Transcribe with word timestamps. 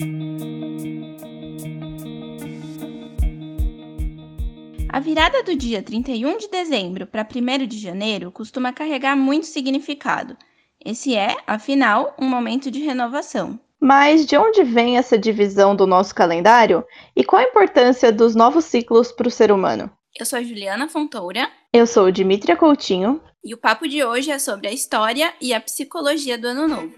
A 0.00 0.04
virada 5.00 5.42
do 5.42 5.56
dia 5.56 5.82
31 5.82 6.38
de 6.38 6.48
dezembro 6.48 7.04
para 7.04 7.26
1 7.26 7.66
de 7.66 7.76
janeiro 7.76 8.30
costuma 8.30 8.72
carregar 8.72 9.16
muito 9.16 9.46
significado. 9.46 10.36
Esse 10.84 11.16
é, 11.16 11.36
afinal, 11.44 12.14
um 12.16 12.28
momento 12.28 12.70
de 12.70 12.78
renovação. 12.78 13.58
Mas 13.80 14.24
de 14.24 14.36
onde 14.36 14.62
vem 14.62 14.96
essa 14.96 15.18
divisão 15.18 15.74
do 15.74 15.84
nosso 15.84 16.14
calendário 16.14 16.84
e 17.16 17.24
qual 17.24 17.42
a 17.42 17.48
importância 17.48 18.12
dos 18.12 18.36
novos 18.36 18.66
ciclos 18.66 19.10
para 19.10 19.26
o 19.26 19.32
ser 19.32 19.50
humano? 19.50 19.90
Eu 20.16 20.24
sou 20.24 20.38
a 20.38 20.42
Juliana 20.44 20.88
Fontoura. 20.88 21.50
Eu 21.72 21.88
sou 21.88 22.04
o 22.04 22.12
Dimitria 22.12 22.56
Coutinho. 22.56 23.20
E 23.44 23.52
o 23.52 23.58
papo 23.58 23.88
de 23.88 24.04
hoje 24.04 24.30
é 24.30 24.38
sobre 24.38 24.68
a 24.68 24.72
história 24.72 25.34
e 25.40 25.52
a 25.52 25.60
psicologia 25.60 26.38
do 26.38 26.46
Ano 26.46 26.68
Novo. 26.68 26.94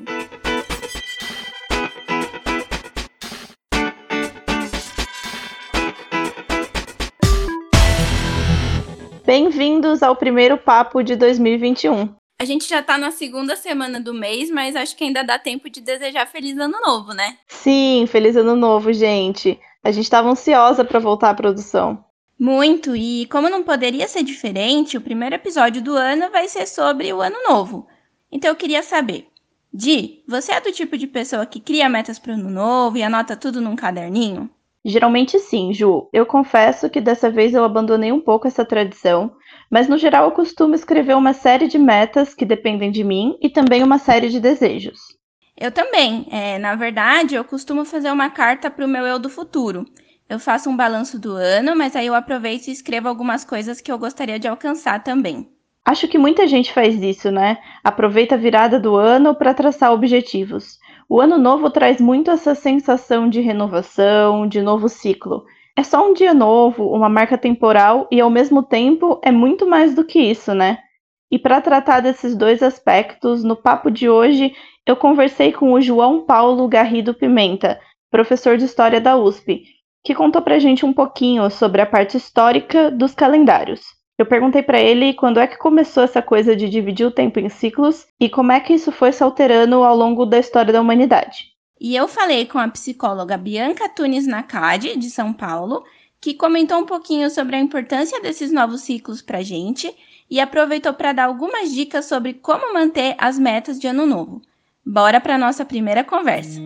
Bem-vindos 9.30 10.02
ao 10.02 10.16
primeiro 10.16 10.58
papo 10.58 11.04
de 11.04 11.14
2021. 11.14 12.12
A 12.40 12.44
gente 12.44 12.68
já 12.68 12.82
tá 12.82 12.98
na 12.98 13.12
segunda 13.12 13.54
semana 13.54 14.00
do 14.00 14.12
mês, 14.12 14.50
mas 14.50 14.74
acho 14.74 14.96
que 14.96 15.04
ainda 15.04 15.22
dá 15.22 15.38
tempo 15.38 15.70
de 15.70 15.80
desejar 15.80 16.26
feliz 16.26 16.58
ano 16.58 16.80
novo, 16.84 17.12
né? 17.12 17.38
Sim, 17.46 18.08
feliz 18.08 18.34
ano 18.34 18.56
novo, 18.56 18.92
gente. 18.92 19.56
A 19.84 19.92
gente 19.92 20.02
estava 20.02 20.28
ansiosa 20.28 20.84
para 20.84 20.98
voltar 20.98 21.30
à 21.30 21.34
produção. 21.34 22.04
Muito, 22.36 22.96
e 22.96 23.26
como 23.26 23.48
não 23.48 23.62
poderia 23.62 24.08
ser 24.08 24.24
diferente, 24.24 24.96
o 24.96 25.00
primeiro 25.00 25.36
episódio 25.36 25.80
do 25.80 25.94
ano 25.94 26.28
vai 26.32 26.48
ser 26.48 26.66
sobre 26.66 27.12
o 27.12 27.20
ano 27.20 27.36
novo. 27.48 27.86
Então 28.32 28.50
eu 28.50 28.56
queria 28.56 28.82
saber, 28.82 29.28
Di, 29.72 30.24
você 30.26 30.54
é 30.54 30.60
do 30.60 30.72
tipo 30.72 30.98
de 30.98 31.06
pessoa 31.06 31.46
que 31.46 31.60
cria 31.60 31.88
metas 31.88 32.18
para 32.18 32.32
o 32.32 32.34
ano 32.34 32.50
novo 32.50 32.98
e 32.98 33.02
anota 33.04 33.36
tudo 33.36 33.60
num 33.60 33.76
caderninho? 33.76 34.50
Geralmente 34.84 35.38
sim, 35.38 35.72
Ju. 35.72 36.08
Eu 36.12 36.24
confesso 36.24 36.88
que 36.88 37.00
dessa 37.00 37.30
vez 37.30 37.52
eu 37.52 37.64
abandonei 37.64 38.10
um 38.12 38.20
pouco 38.20 38.48
essa 38.48 38.64
tradição, 38.64 39.32
mas 39.70 39.88
no 39.88 39.98
geral 39.98 40.24
eu 40.24 40.30
costumo 40.32 40.74
escrever 40.74 41.14
uma 41.14 41.34
série 41.34 41.68
de 41.68 41.78
metas 41.78 42.34
que 42.34 42.46
dependem 42.46 42.90
de 42.90 43.04
mim 43.04 43.36
e 43.42 43.50
também 43.50 43.82
uma 43.82 43.98
série 43.98 44.30
de 44.30 44.40
desejos. 44.40 44.98
Eu 45.56 45.70
também. 45.70 46.26
É, 46.30 46.58
na 46.58 46.74
verdade, 46.74 47.34
eu 47.34 47.44
costumo 47.44 47.84
fazer 47.84 48.10
uma 48.10 48.30
carta 48.30 48.70
para 48.70 48.86
o 48.86 48.88
meu 48.88 49.04
eu 49.04 49.18
do 49.18 49.28
futuro. 49.28 49.84
Eu 50.26 50.38
faço 50.38 50.70
um 50.70 50.76
balanço 50.76 51.18
do 51.18 51.32
ano, 51.32 51.76
mas 51.76 51.94
aí 51.94 52.06
eu 52.06 52.14
aproveito 52.14 52.68
e 52.68 52.72
escrevo 52.72 53.08
algumas 53.08 53.44
coisas 53.44 53.80
que 53.80 53.92
eu 53.92 53.98
gostaria 53.98 54.38
de 54.38 54.48
alcançar 54.48 55.02
também. 55.04 55.50
Acho 55.84 56.06
que 56.08 56.16
muita 56.16 56.46
gente 56.46 56.72
faz 56.72 57.02
isso, 57.02 57.30
né? 57.30 57.58
Aproveita 57.82 58.36
a 58.36 58.38
virada 58.38 58.78
do 58.78 58.96
ano 58.96 59.34
para 59.34 59.52
traçar 59.52 59.92
objetivos. 59.92 60.78
O 61.12 61.20
ano 61.20 61.36
novo 61.36 61.68
traz 61.70 62.00
muito 62.00 62.30
essa 62.30 62.54
sensação 62.54 63.28
de 63.28 63.40
renovação, 63.40 64.46
de 64.46 64.62
novo 64.62 64.88
ciclo. 64.88 65.44
É 65.76 65.82
só 65.82 66.08
um 66.08 66.14
dia 66.14 66.32
novo, 66.32 66.86
uma 66.86 67.08
marca 67.08 67.36
temporal 67.36 68.06
e 68.12 68.20
ao 68.20 68.30
mesmo 68.30 68.62
tempo 68.62 69.20
é 69.20 69.32
muito 69.32 69.66
mais 69.66 69.92
do 69.92 70.04
que 70.04 70.20
isso, 70.20 70.54
né? 70.54 70.78
E 71.28 71.36
para 71.36 71.60
tratar 71.60 71.98
desses 71.98 72.36
dois 72.36 72.62
aspectos, 72.62 73.42
no 73.42 73.56
papo 73.56 73.90
de 73.90 74.08
hoje 74.08 74.54
eu 74.86 74.94
conversei 74.94 75.50
com 75.50 75.72
o 75.72 75.80
João 75.80 76.24
Paulo 76.24 76.68
Garrido 76.68 77.12
Pimenta, 77.12 77.80
professor 78.08 78.56
de 78.56 78.66
História 78.66 79.00
da 79.00 79.16
USP, 79.16 79.64
que 80.04 80.14
contou 80.14 80.40
pra 80.40 80.60
gente 80.60 80.86
um 80.86 80.92
pouquinho 80.92 81.50
sobre 81.50 81.82
a 81.82 81.86
parte 81.86 82.16
histórica 82.16 82.88
dos 82.88 83.16
calendários. 83.16 83.99
Eu 84.20 84.26
perguntei 84.26 84.62
para 84.62 84.78
ele 84.78 85.14
quando 85.14 85.40
é 85.40 85.46
que 85.46 85.56
começou 85.56 86.02
essa 86.02 86.20
coisa 86.20 86.54
de 86.54 86.68
dividir 86.68 87.06
o 87.06 87.10
tempo 87.10 87.40
em 87.40 87.48
ciclos 87.48 88.06
e 88.20 88.28
como 88.28 88.52
é 88.52 88.60
que 88.60 88.74
isso 88.74 88.92
foi 88.92 89.12
se 89.12 89.22
alterando 89.22 89.76
ao 89.82 89.96
longo 89.96 90.26
da 90.26 90.38
história 90.38 90.70
da 90.70 90.80
humanidade. 90.82 91.54
E 91.80 91.96
eu 91.96 92.06
falei 92.06 92.44
com 92.44 92.58
a 92.58 92.68
psicóloga 92.68 93.38
Bianca 93.38 93.88
Tunes 93.88 94.26
Nakadi, 94.26 94.94
de 94.98 95.08
São 95.08 95.32
Paulo, 95.32 95.84
que 96.20 96.34
comentou 96.34 96.76
um 96.80 96.84
pouquinho 96.84 97.30
sobre 97.30 97.56
a 97.56 97.60
importância 97.60 98.20
desses 98.20 98.52
novos 98.52 98.82
ciclos 98.82 99.22
para 99.22 99.40
gente 99.40 99.90
e 100.30 100.38
aproveitou 100.38 100.92
para 100.92 101.14
dar 101.14 101.24
algumas 101.24 101.72
dicas 101.72 102.04
sobre 102.04 102.34
como 102.34 102.74
manter 102.74 103.14
as 103.16 103.38
metas 103.38 103.80
de 103.80 103.86
ano 103.86 104.04
novo. 104.04 104.42
Bora 104.84 105.18
para 105.18 105.38
nossa 105.38 105.64
primeira 105.64 106.04
conversa. 106.04 106.60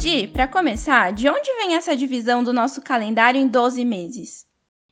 Di, 0.00 0.26
para 0.26 0.48
começar, 0.48 1.12
de 1.12 1.28
onde 1.28 1.52
vem 1.56 1.74
essa 1.74 1.94
divisão 1.94 2.42
do 2.42 2.54
nosso 2.54 2.80
calendário 2.80 3.38
em 3.38 3.46
12 3.46 3.84
meses? 3.84 4.46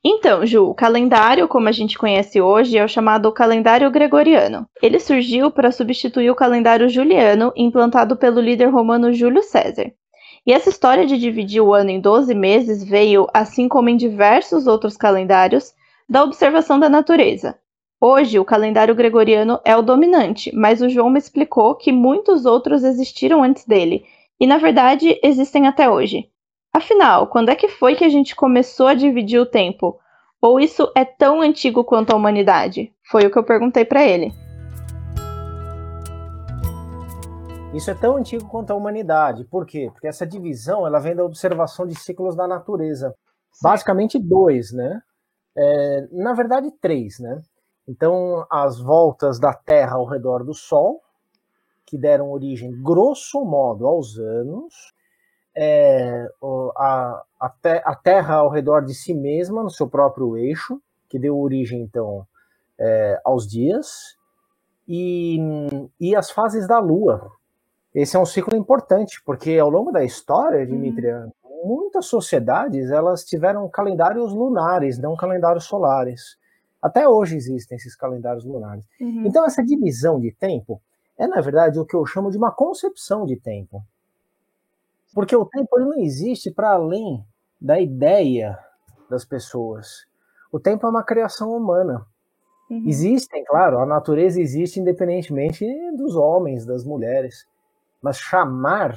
Então, 0.05 0.45
Ju, 0.45 0.69
o 0.69 0.75
calendário, 0.75 1.49
como 1.49 1.67
a 1.67 1.73
gente 1.73 1.97
conhece 1.97 2.43
hoje, 2.43 2.77
é 2.77 2.85
o 2.85 2.89
chamado 2.89 3.33
calendário 3.33 3.91
gregoriano. 3.91 4.69
Ele 4.83 5.01
surgiu 5.01 5.51
para 5.51 5.73
substituir 5.73 6.31
o 6.31 6.35
calendário 6.35 6.91
juliano, 6.91 7.55
implantado 7.57 8.17
pelo 8.17 8.39
líder 8.39 8.67
romano 8.67 9.11
Júlio 9.11 9.43
César. 9.43 9.91
E 10.47 10.53
essa 10.53 10.69
história 10.69 11.07
de 11.07 11.17
dividir 11.17 11.63
o 11.63 11.73
ano 11.73 11.89
em 11.89 12.01
12 12.03 12.35
meses 12.35 12.85
veio, 12.85 13.27
assim 13.33 13.67
como 13.67 13.89
em 13.89 13.97
diversos 13.97 14.67
outros 14.67 14.95
calendários, 14.95 15.73
da 16.07 16.23
observação 16.23 16.79
da 16.79 16.91
natureza. 16.91 17.57
Hoje, 17.99 18.39
o 18.39 18.45
calendário 18.45 18.95
gregoriano 18.95 19.59
é 19.65 19.75
o 19.75 19.81
dominante, 19.81 20.55
mas 20.55 20.83
o 20.83 20.89
João 20.91 21.09
me 21.09 21.19
explicou 21.19 21.77
que 21.77 21.93
muitos 21.93 22.45
outros 22.45 22.85
existiram 22.85 23.43
antes 23.43 23.65
dele 23.65 24.05
e 24.41 24.47
na 24.47 24.59
verdade 24.59 25.19
existem 25.23 25.67
até 25.67 25.91
hoje. 25.91 26.31
Afinal, 26.73 27.27
quando 27.27 27.49
é 27.49 27.57
que 27.57 27.69
foi 27.69 27.97
que 27.97 28.05
a 28.05 28.09
gente 28.09 28.37
começou 28.37 28.87
a 28.87 28.95
dividir 28.95 29.41
o 29.41 29.47
tempo? 29.47 29.99
Ou 30.41 30.61
isso 30.61 30.91
é 30.95 31.05
tão 31.05 31.41
antigo 31.41 31.83
quanto 31.83 32.13
a 32.13 32.17
humanidade? 32.17 32.93
Foi 33.11 33.27
o 33.27 33.31
que 33.31 33.39
eu 33.39 33.45
perguntei 33.45 33.85
para 33.85 34.05
ele. 34.05 34.33
Isso 37.75 37.91
é 37.91 37.95
tão 37.95 38.17
antigo 38.17 38.49
quanto 38.49 38.71
a 38.71 38.75
humanidade. 38.75 39.45
Por 39.45 39.67
quê? 39.67 39.91
Porque 39.93 40.07
essa 40.07 40.27
divisão 40.27 40.87
ela 40.87 40.99
vem 40.99 41.15
da 41.15 41.25
observação 41.25 41.87
de 41.87 41.95
ciclos 41.95 42.37
da 42.37 42.47
natureza. 42.47 43.15
Basicamente 43.63 44.19
dois, 44.19 44.73
né? 44.73 45.01
É, 45.57 46.09
na 46.13 46.33
verdade, 46.33 46.71
três, 46.81 47.19
né? 47.19 47.43
Então, 47.87 48.47
as 48.51 48.79
voltas 48.79 49.41
da 49.41 49.53
Terra 49.53 49.97
ao 49.97 50.07
redor 50.07 50.45
do 50.45 50.55
Sol, 50.55 51.01
que 51.89 51.97
deram 51.97 52.31
origem, 52.31 52.71
grosso 52.83 53.43
modo, 53.45 53.87
aos 53.87 54.19
anos, 54.19 54.75
é, 55.57 56.29
a, 56.77 57.25
a, 57.41 57.49
te, 57.49 57.83
a, 57.83 57.95
Terra 57.95 58.35
ao 58.37 58.51
redor 58.51 58.85
de 58.85 58.95
si 58.95 59.15
mesma, 59.15 59.63
no 59.63 59.71
seu 59.71 59.89
próprio 59.89 60.37
eixo, 60.37 60.81
que 61.09 61.19
deu 61.19 61.39
origem, 61.39 61.81
então, 61.81 62.27
é, 62.79 63.19
aos 63.25 63.49
dias, 63.49 64.19
e, 64.87 65.39
e 65.99 66.15
as 66.15 66.31
fases 66.31 66.69
da 66.69 66.79
Lua. 66.79 67.31
Esse 67.95 68.17
é 68.17 68.21
um 68.21 68.27
ciclo 68.27 68.55
importante, 68.55 69.23
porque 69.25 69.59
ao 69.59 69.71
longo 69.71 69.91
da 69.91 70.05
história, 70.05 70.67
Dimitria, 70.67 71.27
uhum. 71.43 71.79
muitas 71.79 72.05
sociedades 72.05 72.91
elas 72.91 73.25
tiveram 73.25 73.67
calendários 73.71 74.35
lunares, 74.35 74.99
não 74.99 75.17
calendários 75.17 75.65
solares. 75.65 76.37
Até 76.83 77.09
hoje 77.09 77.35
existem 77.35 77.77
esses 77.77 77.97
calendários 77.97 78.45
lunares. 78.45 78.85
Uhum. 79.01 79.25
Então, 79.27 79.45
essa 79.47 79.65
divisão 79.65 80.21
de 80.21 80.31
tempo 80.33 80.81
é, 81.19 81.27
na 81.27 81.41
verdade, 81.41 81.81
o 81.81 81.85
que 81.85 81.97
eu 81.97 82.07
chamo 82.07 82.31
de 82.31 82.39
uma 82.39 82.53
concepção 82.53 83.27
de 83.27 83.37
tempo. 83.37 83.83
Porque 85.13 85.35
o 85.35 85.45
tempo 85.45 85.77
ele 85.77 85.87
não 85.87 85.99
existe 85.99 86.49
para 86.51 86.71
além 86.71 87.27
da 87.61 87.81
ideia 87.81 88.57
das 89.11 89.25
pessoas. 89.25 90.07
O 90.53 90.61
tempo 90.61 90.87
é 90.87 90.89
uma 90.89 91.03
criação 91.03 91.57
humana. 91.57 92.07
Uhum. 92.71 92.85
Existem, 92.87 93.43
claro, 93.45 93.81
a 93.81 93.87
natureza 93.87 94.41
existe 94.41 94.79
independentemente 94.79 95.67
dos 95.97 96.15
homens, 96.15 96.65
das 96.65 96.85
mulheres. 96.85 97.49
Mas 98.01 98.19
chamar 98.19 98.97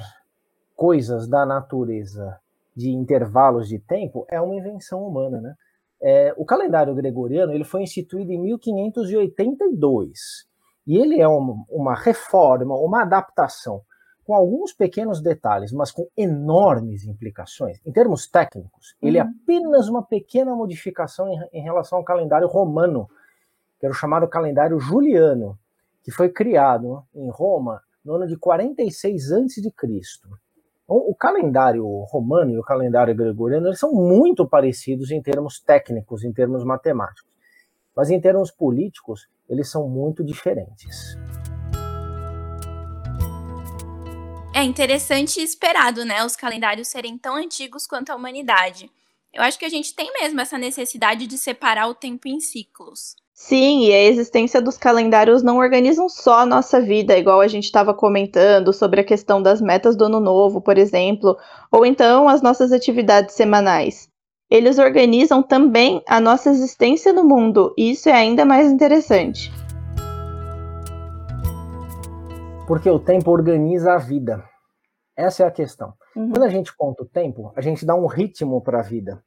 coisas 0.76 1.26
da 1.26 1.44
natureza 1.44 2.38
de 2.74 2.90
intervalos 2.90 3.68
de 3.68 3.78
tempo 3.80 4.24
é 4.28 4.40
uma 4.40 4.54
invenção 4.54 5.04
humana, 5.04 5.40
né? 5.40 5.54
É, 6.00 6.32
o 6.36 6.44
calendário 6.44 6.94
gregoriano 6.94 7.52
ele 7.52 7.64
foi 7.64 7.82
instituído 7.82 8.30
em 8.32 8.38
1582 8.38 10.51
e 10.86 10.96
ele 10.96 11.20
é 11.20 11.28
uma, 11.28 11.64
uma 11.68 11.94
reforma, 11.94 12.74
uma 12.74 13.02
adaptação 13.02 13.82
com 14.24 14.34
alguns 14.34 14.72
pequenos 14.72 15.20
detalhes, 15.20 15.72
mas 15.72 15.90
com 15.90 16.06
enormes 16.16 17.04
implicações. 17.04 17.80
Em 17.84 17.92
termos 17.92 18.26
técnicos, 18.28 18.94
ele 19.02 19.18
é 19.18 19.24
uhum. 19.24 19.34
apenas 19.42 19.88
uma 19.88 20.02
pequena 20.02 20.54
modificação 20.54 21.28
em, 21.28 21.40
em, 21.52 21.62
relação 21.62 21.98
ao 21.98 22.04
calendário 22.04 22.46
romano, 22.46 23.08
que 23.78 23.86
era 23.86 23.92
o 23.92 23.96
chamado 23.96 24.28
calendário 24.28 24.78
juliano, 24.78 25.58
que 26.04 26.10
foi 26.10 26.28
criado 26.28 27.02
em 27.14 27.30
Roma 27.30 27.82
no 28.04 28.14
ano 28.14 28.26
de 28.26 28.36
46 28.36 29.32
a.C. 29.32 29.60
Então, 30.84 30.96
o 30.96 31.14
calendário 31.14 31.86
romano 32.04 32.50
e 32.50 32.58
o 32.58 32.62
calendário 32.62 33.14
gregoriano 33.14 33.68
eles 33.68 33.78
são 33.78 33.92
muito 33.92 34.48
parecidos 34.48 35.10
em 35.10 35.22
termos 35.22 35.60
técnicos, 35.60 36.24
em 36.24 36.32
termos 36.32 36.64
matemáticos. 36.64 37.31
Mas 37.96 38.10
em 38.10 38.20
termos 38.20 38.50
políticos, 38.50 39.28
eles 39.48 39.70
são 39.70 39.88
muito 39.88 40.24
diferentes. 40.24 41.16
É 44.54 44.62
interessante 44.62 45.40
e 45.40 45.42
esperado, 45.42 46.04
né? 46.04 46.24
Os 46.24 46.36
calendários 46.36 46.88
serem 46.88 47.16
tão 47.16 47.36
antigos 47.36 47.86
quanto 47.86 48.10
a 48.10 48.16
humanidade. 48.16 48.90
Eu 49.32 49.42
acho 49.42 49.58
que 49.58 49.64
a 49.64 49.68
gente 49.68 49.94
tem 49.94 50.12
mesmo 50.12 50.40
essa 50.40 50.58
necessidade 50.58 51.26
de 51.26 51.38
separar 51.38 51.88
o 51.88 51.94
tempo 51.94 52.28
em 52.28 52.38
ciclos. 52.38 53.16
Sim, 53.32 53.86
e 53.86 53.92
a 53.92 54.04
existência 54.04 54.60
dos 54.60 54.76
calendários 54.76 55.42
não 55.42 55.56
organizam 55.56 56.08
só 56.08 56.40
a 56.40 56.46
nossa 56.46 56.80
vida, 56.80 57.16
igual 57.16 57.40
a 57.40 57.48
gente 57.48 57.64
estava 57.64 57.94
comentando 57.94 58.72
sobre 58.72 59.00
a 59.00 59.04
questão 59.04 59.42
das 59.42 59.60
metas 59.60 59.96
do 59.96 60.04
ano 60.04 60.20
novo, 60.20 60.60
por 60.60 60.76
exemplo, 60.76 61.36
ou 61.70 61.86
então 61.86 62.28
as 62.28 62.42
nossas 62.42 62.72
atividades 62.72 63.34
semanais. 63.34 64.11
Eles 64.52 64.78
organizam 64.78 65.42
também 65.42 66.02
a 66.06 66.20
nossa 66.20 66.50
existência 66.50 67.10
no 67.10 67.24
mundo, 67.24 67.72
e 67.74 67.92
isso 67.92 68.10
é 68.10 68.12
ainda 68.12 68.44
mais 68.44 68.70
interessante. 68.70 69.50
Porque 72.68 72.90
o 72.90 72.98
tempo 72.98 73.30
organiza 73.30 73.94
a 73.94 73.96
vida. 73.96 74.44
Essa 75.16 75.44
é 75.44 75.46
a 75.46 75.50
questão. 75.50 75.94
Uhum. 76.14 76.32
Quando 76.32 76.42
a 76.42 76.50
gente 76.50 76.76
conta 76.76 77.02
o 77.02 77.06
tempo, 77.06 77.50
a 77.56 77.62
gente 77.62 77.86
dá 77.86 77.94
um 77.94 78.04
ritmo 78.04 78.60
para 78.60 78.80
a 78.80 78.82
vida. 78.82 79.24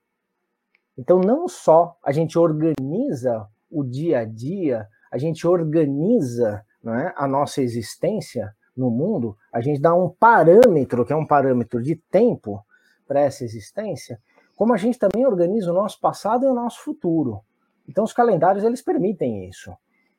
Então, 0.95 1.19
não 1.19 1.47
só 1.47 1.97
a 2.03 2.11
gente 2.11 2.37
organiza 2.37 3.47
o 3.71 3.83
dia 3.83 4.19
a 4.19 4.25
dia, 4.25 4.87
a 5.11 5.17
gente 5.17 5.47
organiza 5.47 6.63
né, 6.83 7.11
a 7.17 7.27
nossa 7.27 7.63
existência 7.63 8.53
no 8.77 8.91
mundo, 8.91 9.35
a 9.51 9.59
gente 9.59 9.81
dá 9.81 9.95
um 9.95 10.07
parâmetro, 10.07 11.03
que 11.03 11.13
é 11.13 11.15
um 11.15 11.25
parâmetro 11.25 11.81
de 11.81 11.95
tempo 11.95 12.63
para 13.07 13.21
essa 13.21 13.43
existência, 13.43 14.19
como 14.55 14.73
a 14.73 14.77
gente 14.77 14.97
também 14.97 15.25
organiza 15.25 15.71
o 15.71 15.75
nosso 15.75 15.99
passado 15.99 16.45
e 16.45 16.47
o 16.47 16.53
nosso 16.53 16.83
futuro. 16.83 17.41
Então 17.87 18.03
os 18.03 18.13
calendários 18.13 18.63
eles 18.63 18.81
permitem 18.81 19.47
isso. 19.47 19.71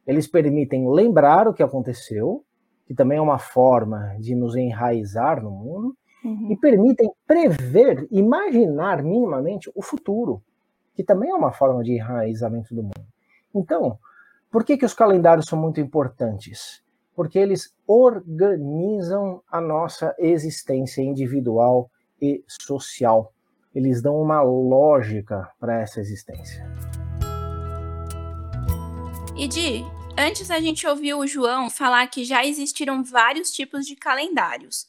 Eles 0.07 0.27
permitem 0.27 0.89
lembrar 0.89 1.49
o 1.49 1.55
que 1.55 1.63
aconteceu, 1.63 2.45
que 2.87 2.95
também 2.95 3.19
é 3.19 3.23
uma 3.23 3.39
forma 3.39 4.17
de 4.21 4.35
nos 4.35 4.55
enraizar 4.55 5.43
no 5.43 5.51
mundo, 5.51 5.97
uhum. 6.25 6.53
e 6.53 6.57
permitem 6.57 7.11
prever, 7.27 8.07
imaginar 8.11 9.03
minimamente 9.03 9.71
o 9.75 9.83
futuro, 9.83 10.43
que 10.95 11.03
também 11.03 11.31
é 11.31 11.35
uma 11.35 11.53
forma 11.53 11.83
de 11.83 11.93
enraizamento 11.93 12.75
do 12.75 12.83
mundo. 12.83 13.07
Então, 13.55 13.99
por 14.51 14.65
que, 14.65 14.77
que 14.77 14.85
os 14.85 14.95
calendários 14.95 15.47
são 15.47 15.59
muito 15.59 15.81
importantes? 15.81 16.83
Porque 17.15 17.39
eles 17.39 17.75
organizam 17.87 19.43
a 19.51 19.61
nossa 19.61 20.15
existência 20.19 21.03
individual 21.03 21.91
e 22.21 22.45
social. 22.47 23.33
Eles 23.77 24.01
dão 24.01 24.19
uma 24.19 24.41
lógica 24.41 25.51
para 25.61 25.83
essa 25.83 26.01
existência. 26.01 26.67
E 29.37 29.47
Di, 29.47 29.85
antes 30.17 30.51
a 30.51 30.59
gente 30.59 30.87
ouviu 30.87 31.19
o 31.19 31.27
João 31.27 31.69
falar 31.69 32.07
que 32.07 32.25
já 32.25 32.43
existiram 32.43 33.05
vários 33.05 33.51
tipos 33.51 33.85
de 33.85 33.95
calendários. 33.95 34.87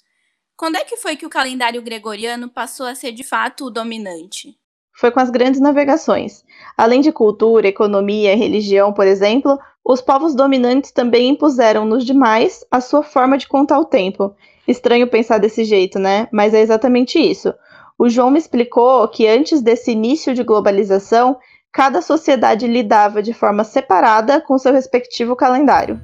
Quando 0.56 0.78
é 0.78 0.86
que 0.86 0.96
foi 0.96 1.18
que 1.18 1.26
o 1.26 1.30
calendário 1.30 1.82
gregoriano 1.82 2.50
passou 2.50 2.86
a 2.86 2.96
ser 2.96 3.12
de 3.12 3.26
fato 3.26 3.66
o 3.66 3.70
dominante? 3.70 4.58
foi 4.98 5.12
com 5.12 5.20
as 5.20 5.30
grandes 5.30 5.62
navegações. 5.62 6.44
Além 6.76 7.02
de 7.02 7.12
cultura, 7.12 7.68
economia 7.68 8.34
e 8.34 8.36
religião, 8.36 8.92
por 8.92 9.06
exemplo, 9.06 9.60
os 9.86 10.02
povos 10.02 10.34
dominantes 10.34 10.92
também 10.92 11.30
impuseram 11.30 11.86
nos 11.86 12.04
demais 12.04 12.66
a 12.72 12.82
sua 12.82 13.04
forma 13.04 13.38
de 13.38 13.48
contar 13.48 13.80
o 13.80 13.86
tempo. 13.86 14.36
Estranho 14.68 15.08
pensar 15.08 15.38
desse 15.38 15.64
jeito, 15.64 16.00
né? 16.00 16.28
Mas 16.32 16.52
é 16.54 16.62
exatamente 16.62 17.20
isso. 17.20 17.54
O 18.00 18.10
João 18.10 18.30
me 18.30 18.38
explicou 18.38 19.08
que 19.08 19.28
antes 19.28 19.60
desse 19.60 19.92
início 19.92 20.32
de 20.36 20.44
globalização, 20.44 21.40
cada 21.72 22.00
sociedade 22.00 22.68
lidava 22.68 23.24
de 23.24 23.34
forma 23.34 23.64
separada 23.64 24.40
com 24.40 24.56
seu 24.60 24.72
respectivo 24.72 25.36
calendário. 25.36 26.00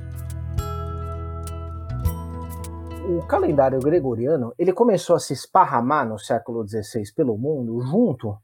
O 3.07 3.23
calendário 3.27 3.79
gregoriano 3.79 4.55
ele 4.57 4.73
começou 4.73 5.15
a 5.15 5.19
se 5.19 5.33
esparramar 5.33 6.09
no 6.09 6.17
século 6.17 6.67
XVI 6.67 7.13
pelo 7.15 7.37
mundo 7.37 7.79
junto 7.81 8.35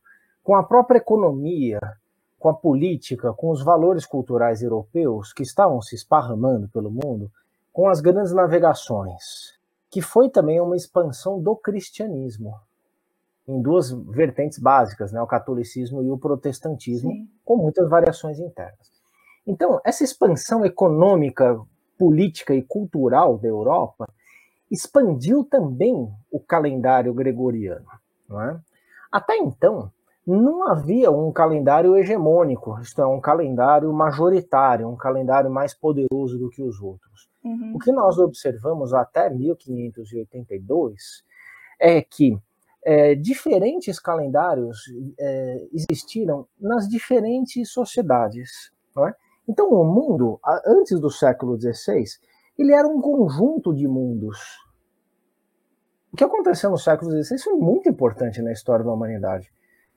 com 0.43 0.53
a 0.53 0.61
própria 0.61 0.99
economia, 0.99 1.79
com 2.37 2.49
a 2.49 2.53
política, 2.53 3.33
com 3.33 3.49
os 3.49 3.63
valores 3.63 4.05
culturais 4.05 4.61
europeus 4.61 5.33
que 5.33 5.41
estavam 5.41 5.81
se 5.81 5.95
esparramando 5.95 6.69
pelo 6.69 6.91
mundo, 6.91 7.31
com 7.73 7.89
as 7.89 7.99
grandes 7.99 8.31
navegações, 8.31 9.57
que 9.89 10.03
foi 10.03 10.29
também 10.29 10.61
uma 10.61 10.75
expansão 10.75 11.41
do 11.41 11.55
cristianismo 11.55 12.53
em 13.49 13.61
duas 13.61 13.89
vertentes 13.91 14.59
básicas, 14.59 15.11
né, 15.11 15.19
o 15.21 15.27
catolicismo 15.27 16.03
e 16.03 16.11
o 16.11 16.17
protestantismo, 16.17 17.11
Sim. 17.11 17.27
com 17.43 17.57
muitas 17.57 17.89
variações 17.89 18.39
internas. 18.39 18.91
Então, 19.45 19.81
essa 19.83 20.03
expansão 20.03 20.63
econômica, 20.63 21.59
política 21.97 22.53
e 22.53 22.61
cultural 22.61 23.39
da 23.39 23.47
Europa 23.47 24.07
expandiu 24.69 25.43
também 25.43 26.07
o 26.31 26.39
calendário 26.39 27.11
gregoriano. 27.13 27.87
É? 28.31 28.59
Até 29.11 29.37
então, 29.37 29.91
não 30.27 30.67
havia 30.67 31.09
um 31.09 31.31
calendário 31.31 31.97
hegemônico, 31.97 32.79
isto 32.79 33.01
é, 33.01 33.07
um 33.07 33.19
calendário 33.19 33.91
majoritário, 33.91 34.87
um 34.87 34.95
calendário 34.95 35.49
mais 35.49 35.73
poderoso 35.73 36.37
do 36.37 36.51
que 36.51 36.61
os 36.61 36.79
outros. 36.79 37.27
Uhum. 37.43 37.73
O 37.75 37.79
que 37.79 37.91
nós 37.91 38.19
observamos 38.19 38.93
até 38.93 39.27
1582 39.27 41.23
é 41.79 41.99
que 41.99 42.37
é, 42.85 43.15
diferentes 43.15 43.99
calendários 43.99 44.79
é, 45.19 45.67
existiram 45.73 46.47
nas 46.59 46.87
diferentes 46.87 47.71
sociedades. 47.71 48.71
É? 48.97 49.13
Então, 49.47 49.69
o 49.69 49.83
mundo, 49.83 50.39
antes 50.65 50.99
do 50.99 51.09
século 51.09 51.59
XVI, 51.59 52.03
ele 52.57 52.73
era 52.73 52.87
um 52.87 53.01
conjunto 53.01 53.73
de 53.73 53.87
mundos. 53.87 54.39
O 56.11 56.17
que 56.17 56.23
aconteceu 56.23 56.69
no 56.69 56.77
século 56.77 57.11
XVI 57.11 57.37
foi 57.39 57.53
muito 57.53 57.87
importante 57.89 58.41
na 58.41 58.51
história 58.51 58.83
da 58.83 58.91
humanidade 58.91 59.49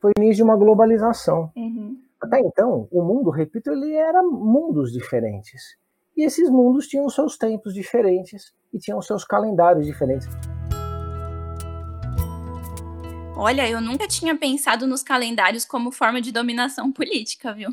foi 0.02 0.10
o 0.10 0.20
início 0.20 0.38
de 0.38 0.42
uma 0.42 0.56
globalização. 0.56 1.52
Uhum. 1.56 1.96
Até 2.20 2.40
então, 2.40 2.88
o 2.90 3.02
mundo, 3.02 3.30
repito, 3.30 3.70
ele 3.70 3.94
era 3.94 4.20
mundos 4.20 4.92
diferentes. 4.92 5.76
E 6.16 6.24
esses 6.24 6.50
mundos 6.50 6.88
tinham 6.88 7.08
seus 7.08 7.38
tempos 7.38 7.72
diferentes 7.72 8.52
e 8.74 8.78
tinham 8.78 9.00
seus 9.00 9.24
calendários 9.24 9.86
diferentes. 9.86 10.28
Olha, 13.36 13.68
eu 13.68 13.80
nunca 13.80 14.06
tinha 14.06 14.36
pensado 14.36 14.86
nos 14.86 15.02
calendários 15.02 15.64
como 15.64 15.90
forma 15.90 16.20
de 16.20 16.30
dominação 16.30 16.92
política, 16.92 17.52
viu? 17.52 17.70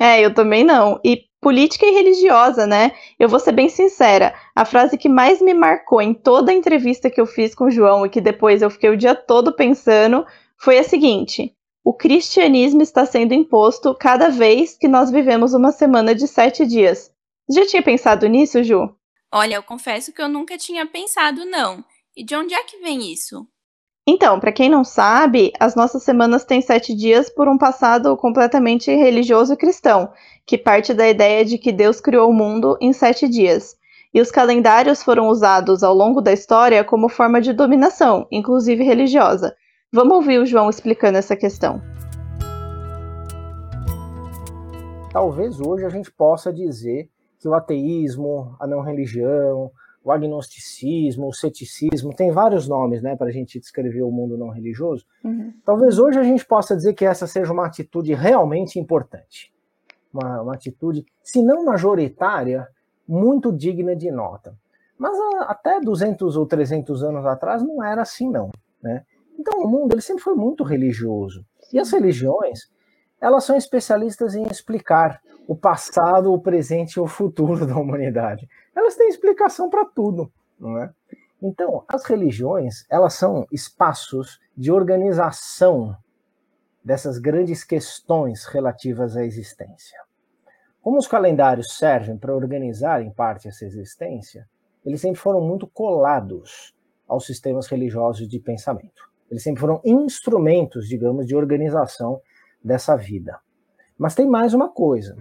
É, 0.00 0.20
eu 0.20 0.34
também 0.34 0.64
não. 0.64 1.00
E 1.04 1.24
política 1.40 1.86
e 1.86 1.90
religiosa, 1.90 2.66
né? 2.66 2.92
Eu 3.18 3.28
vou 3.28 3.38
ser 3.38 3.52
bem 3.52 3.68
sincera. 3.68 4.34
A 4.54 4.64
frase 4.64 4.96
que 4.96 5.08
mais 5.08 5.40
me 5.42 5.52
marcou 5.54 6.00
em 6.00 6.14
toda 6.14 6.50
a 6.50 6.54
entrevista 6.54 7.10
que 7.10 7.20
eu 7.20 7.26
fiz 7.26 7.54
com 7.54 7.64
o 7.64 7.70
João 7.70 8.06
e 8.06 8.08
que 8.08 8.20
depois 8.20 8.62
eu 8.62 8.70
fiquei 8.70 8.90
o 8.90 8.96
dia 8.96 9.14
todo 9.14 9.54
pensando 9.54 10.24
foi 10.56 10.78
a 10.78 10.84
seguinte: 10.84 11.54
o 11.84 11.92
cristianismo 11.92 12.80
está 12.80 13.04
sendo 13.04 13.34
imposto 13.34 13.94
cada 13.94 14.28
vez 14.28 14.76
que 14.76 14.88
nós 14.88 15.10
vivemos 15.10 15.52
uma 15.52 15.72
semana 15.72 16.14
de 16.14 16.26
sete 16.26 16.64
dias. 16.64 17.10
Já 17.50 17.66
tinha 17.66 17.82
pensado 17.82 18.26
nisso, 18.28 18.62
Ju? 18.62 18.88
Olha, 19.32 19.56
eu 19.56 19.62
confesso 19.62 20.12
que 20.12 20.22
eu 20.22 20.28
nunca 20.28 20.56
tinha 20.56 20.86
pensado, 20.86 21.44
não. 21.44 21.84
E 22.16 22.24
de 22.24 22.36
onde 22.36 22.54
é 22.54 22.62
que 22.62 22.78
vem 22.78 23.12
isso? 23.12 23.46
Então, 24.04 24.40
para 24.40 24.50
quem 24.50 24.68
não 24.68 24.82
sabe, 24.82 25.52
as 25.60 25.76
nossas 25.76 26.02
semanas 26.02 26.44
têm 26.44 26.60
sete 26.60 26.92
dias 26.92 27.30
por 27.30 27.46
um 27.46 27.56
passado 27.56 28.16
completamente 28.16 28.92
religioso 28.92 29.52
e 29.52 29.56
cristão, 29.56 30.10
que 30.44 30.58
parte 30.58 30.92
da 30.92 31.08
ideia 31.08 31.44
de 31.44 31.56
que 31.56 31.70
Deus 31.70 32.00
criou 32.00 32.28
o 32.28 32.32
mundo 32.32 32.76
em 32.80 32.92
sete 32.92 33.28
dias. 33.28 33.76
E 34.12 34.20
os 34.20 34.32
calendários 34.32 35.04
foram 35.04 35.28
usados 35.28 35.84
ao 35.84 35.94
longo 35.94 36.20
da 36.20 36.32
história 36.32 36.82
como 36.82 37.08
forma 37.08 37.40
de 37.40 37.52
dominação, 37.52 38.26
inclusive 38.28 38.82
religiosa. 38.82 39.54
Vamos 39.92 40.16
ouvir 40.16 40.38
o 40.40 40.46
João 40.46 40.68
explicando 40.68 41.18
essa 41.18 41.36
questão. 41.36 41.80
Talvez 45.12 45.60
hoje 45.60 45.84
a 45.84 45.88
gente 45.88 46.10
possa 46.10 46.52
dizer 46.52 47.08
que 47.38 47.46
o 47.46 47.54
ateísmo, 47.54 48.56
a 48.58 48.66
não 48.66 48.80
religião, 48.80 49.70
o 50.04 50.10
agnosticismo, 50.10 51.28
o 51.28 51.32
ceticismo, 51.32 52.14
tem 52.14 52.32
vários 52.32 52.68
nomes 52.68 53.02
né, 53.02 53.14
para 53.14 53.28
a 53.28 53.32
gente 53.32 53.60
descrever 53.60 54.02
o 54.02 54.10
mundo 54.10 54.36
não 54.36 54.48
religioso. 54.48 55.06
Uhum. 55.24 55.52
Talvez 55.64 55.98
hoje 55.98 56.18
a 56.18 56.22
gente 56.22 56.44
possa 56.44 56.74
dizer 56.74 56.94
que 56.94 57.04
essa 57.04 57.26
seja 57.26 57.52
uma 57.52 57.66
atitude 57.66 58.12
realmente 58.12 58.78
importante. 58.78 59.52
Uma, 60.12 60.42
uma 60.42 60.54
atitude, 60.54 61.04
se 61.22 61.42
não 61.42 61.64
majoritária, 61.64 62.66
muito 63.06 63.52
digna 63.52 63.94
de 63.94 64.10
nota. 64.10 64.56
Mas 64.98 65.16
a, 65.18 65.44
até 65.44 65.80
200 65.80 66.36
ou 66.36 66.46
300 66.46 67.02
anos 67.04 67.24
atrás 67.24 67.62
não 67.62 67.82
era 67.82 68.02
assim, 68.02 68.28
não. 68.28 68.50
Né? 68.82 69.04
Então 69.38 69.60
o 69.60 69.68
mundo 69.68 69.94
ele 69.94 70.02
sempre 70.02 70.22
foi 70.22 70.34
muito 70.34 70.64
religioso. 70.64 71.44
E 71.72 71.78
as 71.78 71.90
religiões, 71.90 72.70
elas 73.20 73.44
são 73.44 73.56
especialistas 73.56 74.34
em 74.34 74.42
explicar 74.48 75.20
o 75.46 75.56
passado, 75.56 76.32
o 76.32 76.40
presente 76.40 76.94
e 76.94 77.00
o 77.00 77.06
futuro 77.06 77.64
da 77.66 77.76
humanidade. 77.76 78.48
Elas 78.74 78.96
têm 78.96 79.08
explicação 79.08 79.68
para 79.68 79.84
tudo, 79.84 80.32
não 80.58 80.78
é? 80.78 80.90
Então, 81.42 81.84
as 81.88 82.04
religiões, 82.04 82.86
elas 82.88 83.14
são 83.14 83.46
espaços 83.50 84.38
de 84.56 84.70
organização 84.70 85.96
dessas 86.84 87.18
grandes 87.18 87.64
questões 87.64 88.44
relativas 88.44 89.16
à 89.16 89.24
existência. 89.24 89.98
Como 90.80 90.98
os 90.98 91.06
calendários 91.06 91.76
servem 91.76 92.16
para 92.16 92.34
organizar 92.34 93.02
em 93.02 93.10
parte 93.10 93.48
essa 93.48 93.64
existência, 93.64 94.48
eles 94.84 95.00
sempre 95.00 95.20
foram 95.20 95.40
muito 95.40 95.66
colados 95.66 96.74
aos 97.06 97.26
sistemas 97.26 97.66
religiosos 97.66 98.28
de 98.28 98.38
pensamento. 98.40 99.10
Eles 99.30 99.42
sempre 99.42 99.60
foram 99.60 99.80
instrumentos, 99.84 100.88
digamos, 100.88 101.26
de 101.26 101.36
organização 101.36 102.20
dessa 102.62 102.96
vida. 102.96 103.38
Mas 103.96 104.14
tem 104.14 104.26
mais 104.26 104.54
uma 104.54 104.68
coisa. 104.68 105.16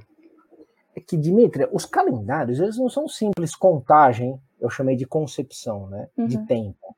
É 0.96 1.00
que, 1.00 1.18
Dimitri, 1.18 1.68
os 1.72 1.86
calendários, 1.86 2.60
eles 2.60 2.78
não 2.78 2.90
são 2.90 3.08
simples 3.08 3.56
contagem, 3.56 4.40
eu 4.60 4.70
chamei 4.70 4.96
de 4.96 5.06
concepção, 5.06 5.88
né, 5.88 6.10
uhum. 6.18 6.28
de 6.28 6.46
tempo. 6.46 6.96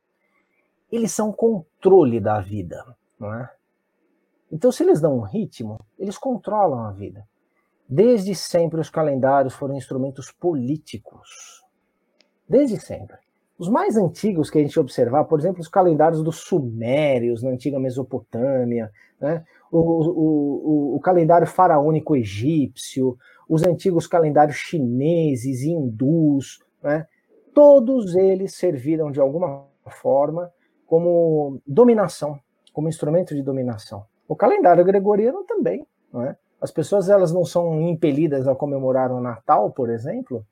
Eles 0.91 1.11
são 1.11 1.31
controle 1.31 2.19
da 2.19 2.39
vida, 2.39 2.83
não 3.19 3.33
é? 3.33 3.49
Então, 4.51 4.71
se 4.71 4.83
eles 4.83 5.01
dão 5.01 5.17
um 5.17 5.21
ritmo, 5.21 5.79
eles 5.97 6.17
controlam 6.17 6.85
a 6.85 6.91
vida. 6.91 7.27
Desde 7.89 8.35
sempre 8.35 8.79
os 8.79 8.89
calendários 8.89 9.53
foram 9.53 9.75
instrumentos 9.75 10.31
políticos. 10.31 11.63
Desde 12.47 12.79
sempre. 12.79 13.17
Os 13.57 13.69
mais 13.69 13.97
antigos 13.97 14.49
que 14.49 14.59
a 14.59 14.61
gente 14.61 14.79
observar, 14.79 15.25
por 15.25 15.39
exemplo, 15.39 15.61
os 15.61 15.67
calendários 15.67 16.21
dos 16.23 16.37
sumérios 16.41 17.41
na 17.41 17.49
antiga 17.49 17.79
Mesopotâmia, 17.79 18.91
né? 19.19 19.43
o, 19.71 19.79
o, 19.79 20.93
o, 20.93 20.95
o 20.97 20.99
calendário 20.99 21.47
faraônico 21.47 22.15
egípcio, 22.15 23.17
os 23.47 23.63
antigos 23.63 24.07
calendários 24.07 24.57
chineses 24.57 25.63
hindus, 25.63 26.59
né? 26.81 27.07
todos 27.53 28.15
eles 28.15 28.55
serviram 28.55 29.11
de 29.11 29.19
alguma 29.19 29.65
forma 29.87 30.51
como 30.85 31.61
dominação, 31.65 32.39
como 32.71 32.89
instrumento 32.89 33.35
de 33.35 33.41
dominação. 33.41 34.05
O 34.27 34.35
calendário 34.35 34.83
gregoriano 34.83 35.43
também, 35.43 35.85
é? 36.15 36.35
As 36.61 36.71
pessoas 36.71 37.09
elas 37.09 37.33
não 37.33 37.43
são 37.43 37.81
impelidas 37.81 38.47
a 38.47 38.55
comemorar 38.55 39.11
o 39.11 39.19
Natal, 39.19 39.71
por 39.71 39.89
exemplo, 39.89 40.45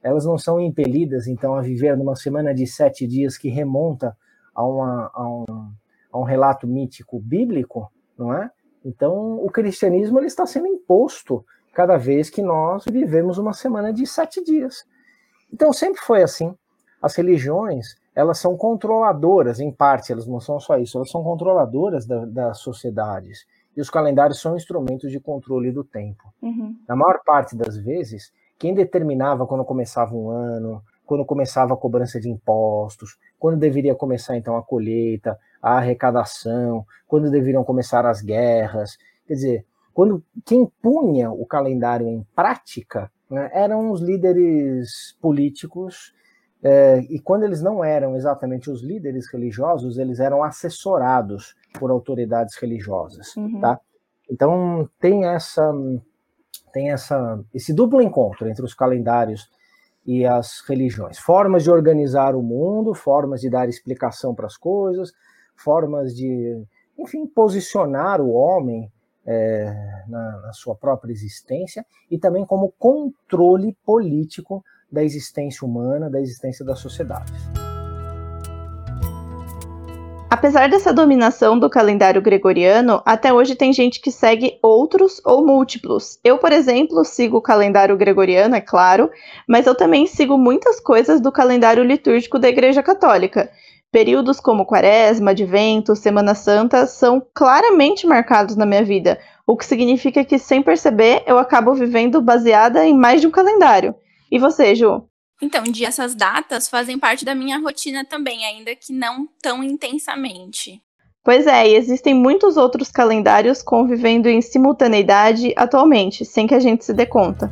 elas 0.00 0.24
não 0.24 0.38
são 0.38 0.60
impelidas 0.60 1.26
então 1.26 1.56
a 1.56 1.60
viver 1.60 1.96
numa 1.96 2.14
semana 2.14 2.54
de 2.54 2.66
sete 2.68 3.04
dias 3.04 3.36
que 3.36 3.48
remonta 3.48 4.16
a, 4.54 4.64
uma, 4.64 5.10
a, 5.12 5.28
um, 5.28 5.72
a 6.12 6.18
um 6.20 6.22
relato 6.22 6.68
mítico 6.68 7.18
bíblico, 7.18 7.90
não 8.16 8.32
é? 8.32 8.48
Então 8.84 9.44
o 9.44 9.50
cristianismo 9.50 10.20
ele 10.20 10.28
está 10.28 10.46
sendo 10.46 10.68
imposto 10.68 11.44
cada 11.76 11.98
vez 11.98 12.30
que 12.30 12.40
nós 12.40 12.86
vivemos 12.90 13.36
uma 13.36 13.52
semana 13.52 13.92
de 13.92 14.06
sete 14.06 14.42
dias. 14.42 14.86
Então 15.52 15.74
sempre 15.74 16.00
foi 16.00 16.22
assim. 16.22 16.56
As 17.02 17.14
religiões 17.14 17.96
elas 18.14 18.38
são 18.38 18.56
controladoras, 18.56 19.60
em 19.60 19.70
parte, 19.70 20.10
elas 20.10 20.26
não 20.26 20.40
são 20.40 20.58
só 20.58 20.78
isso, 20.78 20.96
elas 20.96 21.10
são 21.10 21.22
controladoras 21.22 22.06
da, 22.06 22.24
das 22.24 22.60
sociedades. 22.60 23.44
E 23.76 23.80
os 23.82 23.90
calendários 23.90 24.40
são 24.40 24.56
instrumentos 24.56 25.10
de 25.10 25.20
controle 25.20 25.70
do 25.70 25.84
tempo. 25.84 26.32
Uhum. 26.40 26.74
Na 26.88 26.96
maior 26.96 27.20
parte 27.26 27.54
das 27.54 27.76
vezes, 27.76 28.32
quem 28.58 28.72
determinava 28.72 29.46
quando 29.46 29.62
começava 29.62 30.14
um 30.14 30.30
ano, 30.30 30.82
quando 31.04 31.26
começava 31.26 31.74
a 31.74 31.76
cobrança 31.76 32.18
de 32.18 32.30
impostos, 32.30 33.18
quando 33.38 33.58
deveria 33.58 33.94
começar 33.94 34.34
então 34.34 34.56
a 34.56 34.62
colheita, 34.62 35.38
a 35.60 35.76
arrecadação, 35.76 36.86
quando 37.06 37.30
deveriam 37.30 37.62
começar 37.62 38.06
as 38.06 38.22
guerras, 38.22 38.96
quer 39.26 39.34
dizer, 39.34 39.66
quando 39.96 40.22
quem 40.44 40.70
punha 40.82 41.30
o 41.30 41.46
calendário 41.46 42.06
em 42.06 42.22
prática 42.36 43.10
né, 43.30 43.48
eram 43.54 43.90
os 43.90 44.02
líderes 44.02 45.16
políticos 45.22 46.12
é, 46.62 46.98
e 47.08 47.18
quando 47.18 47.44
eles 47.44 47.62
não 47.62 47.82
eram 47.82 48.14
exatamente 48.14 48.70
os 48.70 48.82
líderes 48.82 49.26
religiosos, 49.32 49.96
eles 49.96 50.20
eram 50.20 50.42
assessorados 50.42 51.56
por 51.78 51.90
autoridades 51.90 52.56
religiosas, 52.56 53.34
uhum. 53.38 53.58
tá? 53.58 53.80
Então 54.30 54.86
tem 55.00 55.24
essa 55.24 55.72
tem 56.74 56.90
essa 56.90 57.42
esse 57.54 57.72
duplo 57.72 58.02
encontro 58.02 58.46
entre 58.50 58.66
os 58.66 58.74
calendários 58.74 59.48
e 60.04 60.26
as 60.26 60.60
religiões, 60.68 61.18
formas 61.18 61.62
de 61.62 61.70
organizar 61.70 62.34
o 62.34 62.42
mundo, 62.42 62.92
formas 62.92 63.40
de 63.40 63.48
dar 63.48 63.66
explicação 63.66 64.34
para 64.34 64.44
as 64.44 64.58
coisas, 64.58 65.10
formas 65.56 66.14
de, 66.14 66.62
enfim, 66.98 67.26
posicionar 67.26 68.20
o 68.20 68.30
homem 68.30 68.92
é, 69.26 70.04
na, 70.08 70.40
na 70.40 70.52
sua 70.52 70.74
própria 70.74 71.12
existência 71.12 71.84
e 72.10 72.18
também 72.18 72.46
como 72.46 72.72
controle 72.78 73.76
político 73.84 74.62
da 74.90 75.02
existência 75.02 75.66
humana, 75.66 76.08
da 76.08 76.20
existência 76.20 76.64
das 76.64 76.78
sociedades. 76.78 77.34
Apesar 80.28 80.68
dessa 80.68 80.92
dominação 80.92 81.58
do 81.58 81.70
calendário 81.70 82.20
gregoriano, 82.20 83.00
até 83.06 83.32
hoje 83.32 83.54
tem 83.54 83.72
gente 83.72 84.00
que 84.00 84.10
segue 84.10 84.58
outros 84.60 85.20
ou 85.24 85.46
múltiplos. 85.46 86.18
Eu, 86.22 86.36
por 86.36 86.52
exemplo, 86.52 87.04
sigo 87.04 87.38
o 87.38 87.42
calendário 87.42 87.96
gregoriano, 87.96 88.54
é 88.54 88.60
claro, 88.60 89.10
mas 89.48 89.66
eu 89.66 89.74
também 89.74 90.06
sigo 90.06 90.36
muitas 90.36 90.80
coisas 90.80 91.20
do 91.20 91.30
calendário 91.30 91.82
litúrgico 91.82 92.38
da 92.38 92.48
Igreja 92.48 92.82
Católica. 92.82 93.48
Períodos 93.96 94.40
como 94.40 94.66
Quaresma, 94.66 95.30
Advento, 95.30 95.96
Semana 95.96 96.34
Santa 96.34 96.86
são 96.86 97.26
claramente 97.32 98.06
marcados 98.06 98.54
na 98.54 98.66
minha 98.66 98.84
vida, 98.84 99.18
o 99.46 99.56
que 99.56 99.64
significa 99.64 100.22
que, 100.22 100.38
sem 100.38 100.62
perceber, 100.62 101.22
eu 101.26 101.38
acabo 101.38 101.72
vivendo 101.72 102.20
baseada 102.20 102.86
em 102.86 102.94
mais 102.94 103.22
de 103.22 103.26
um 103.26 103.30
calendário. 103.30 103.94
E 104.30 104.38
você, 104.38 104.74
Ju? 104.74 105.08
Então, 105.40 105.64
essas 105.82 106.14
datas 106.14 106.68
fazem 106.68 106.98
parte 106.98 107.24
da 107.24 107.34
minha 107.34 107.58
rotina 107.58 108.04
também, 108.04 108.44
ainda 108.44 108.76
que 108.76 108.92
não 108.92 109.26
tão 109.40 109.64
intensamente. 109.64 110.78
Pois 111.24 111.46
é, 111.46 111.66
e 111.66 111.74
existem 111.74 112.12
muitos 112.12 112.58
outros 112.58 112.90
calendários 112.90 113.62
convivendo 113.62 114.28
em 114.28 114.42
simultaneidade 114.42 115.54
atualmente, 115.56 116.22
sem 116.22 116.46
que 116.46 116.54
a 116.54 116.60
gente 116.60 116.84
se 116.84 116.92
dê 116.92 117.06
conta. 117.06 117.50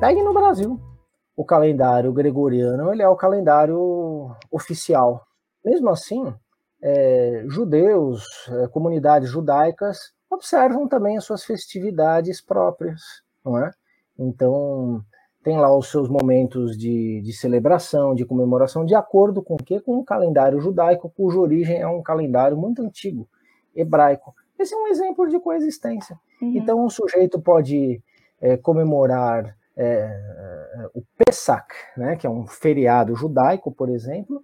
Pegue 0.00 0.24
no 0.24 0.34
Brasil. 0.34 0.76
O 1.36 1.44
calendário 1.44 2.12
gregoriano 2.12 2.92
ele 2.92 3.02
é 3.02 3.08
o 3.08 3.16
calendário 3.16 4.34
oficial. 4.50 5.26
Mesmo 5.64 5.90
assim, 5.90 6.32
é, 6.82 7.44
judeus, 7.48 8.24
é, 8.48 8.68
comunidades 8.68 9.30
judaicas 9.30 10.12
observam 10.30 10.86
também 10.88 11.16
as 11.16 11.24
suas 11.24 11.44
festividades 11.44 12.40
próprias 12.40 13.24
não 13.44 13.58
é? 13.58 13.70
Então, 14.18 15.04
tem 15.42 15.58
lá 15.58 15.76
os 15.76 15.90
seus 15.90 16.08
momentos 16.08 16.76
de, 16.78 17.20
de 17.20 17.32
celebração, 17.32 18.14
de 18.14 18.24
comemoração, 18.24 18.84
de 18.84 18.94
acordo 18.94 19.42
com 19.42 19.54
o 19.54 19.62
quê? 19.62 19.80
Com 19.80 19.98
o 19.98 20.04
calendário 20.04 20.60
judaico, 20.60 21.12
cuja 21.14 21.38
origem 21.38 21.80
é 21.80 21.86
um 21.86 22.02
calendário 22.02 22.56
muito 22.56 22.80
antigo, 22.80 23.28
hebraico. 23.74 24.34
Esse 24.58 24.74
é 24.74 24.76
um 24.76 24.86
exemplo 24.86 25.28
de 25.28 25.38
coexistência. 25.38 26.18
Uhum. 26.40 26.56
Então, 26.56 26.84
um 26.84 26.88
sujeito 26.88 27.40
pode 27.40 28.02
é, 28.40 28.56
comemorar 28.56 29.54
é, 29.76 30.88
o 30.94 31.02
Pesach, 31.18 31.66
né, 31.96 32.16
que 32.16 32.26
é 32.26 32.30
um 32.30 32.46
feriado 32.46 33.14
judaico, 33.14 33.72
por 33.72 33.88
exemplo, 33.88 34.42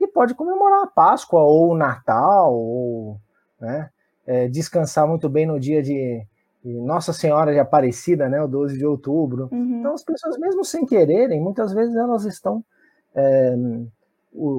e 0.00 0.06
pode 0.06 0.34
comemorar 0.34 0.84
a 0.84 0.86
Páscoa 0.86 1.42
ou 1.42 1.72
o 1.72 1.76
Natal, 1.76 2.54
ou 2.54 3.20
né, 3.60 3.90
é, 4.26 4.48
descansar 4.48 5.06
muito 5.06 5.28
bem 5.28 5.46
no 5.46 5.60
dia 5.60 5.82
de, 5.82 6.24
nossa 6.64 7.12
Senhora 7.12 7.52
de 7.52 7.58
Aparecida, 7.58 8.28
né, 8.28 8.42
o 8.42 8.48
12 8.48 8.78
de 8.78 8.86
outubro. 8.86 9.48
Uhum. 9.50 9.80
Então, 9.80 9.94
as 9.94 10.04
pessoas, 10.04 10.38
mesmo 10.38 10.64
sem 10.64 10.86
quererem, 10.86 11.40
muitas 11.40 11.72
vezes 11.72 11.94
elas 11.96 12.24
estão 12.24 12.64
é, 13.14 13.56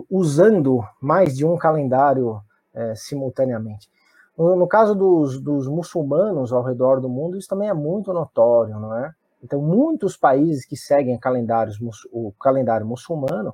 usando 0.10 0.84
mais 1.00 1.36
de 1.36 1.46
um 1.46 1.58
calendário 1.58 2.42
é, 2.74 2.96
simultaneamente. 2.96 3.90
No, 4.38 4.56
no 4.56 4.68
caso 4.68 4.96
dos, 4.96 5.40
dos, 5.40 5.68
muçulmanos 5.68 6.52
ao 6.52 6.64
redor 6.64 7.00
do 7.00 7.10
mundo, 7.10 7.38
isso 7.38 7.48
também 7.48 7.70
é 7.70 7.74
muito 7.74 8.14
notório, 8.14 8.80
não 8.80 8.96
é? 8.96 9.14
Então, 9.44 9.62
muitos 9.62 10.16
países 10.16 10.66
que 10.66 10.78
seguem 10.78 11.18
calendários, 11.18 11.80
o 12.12 12.32
calendário 12.40 12.86
muçulmano, 12.86 13.54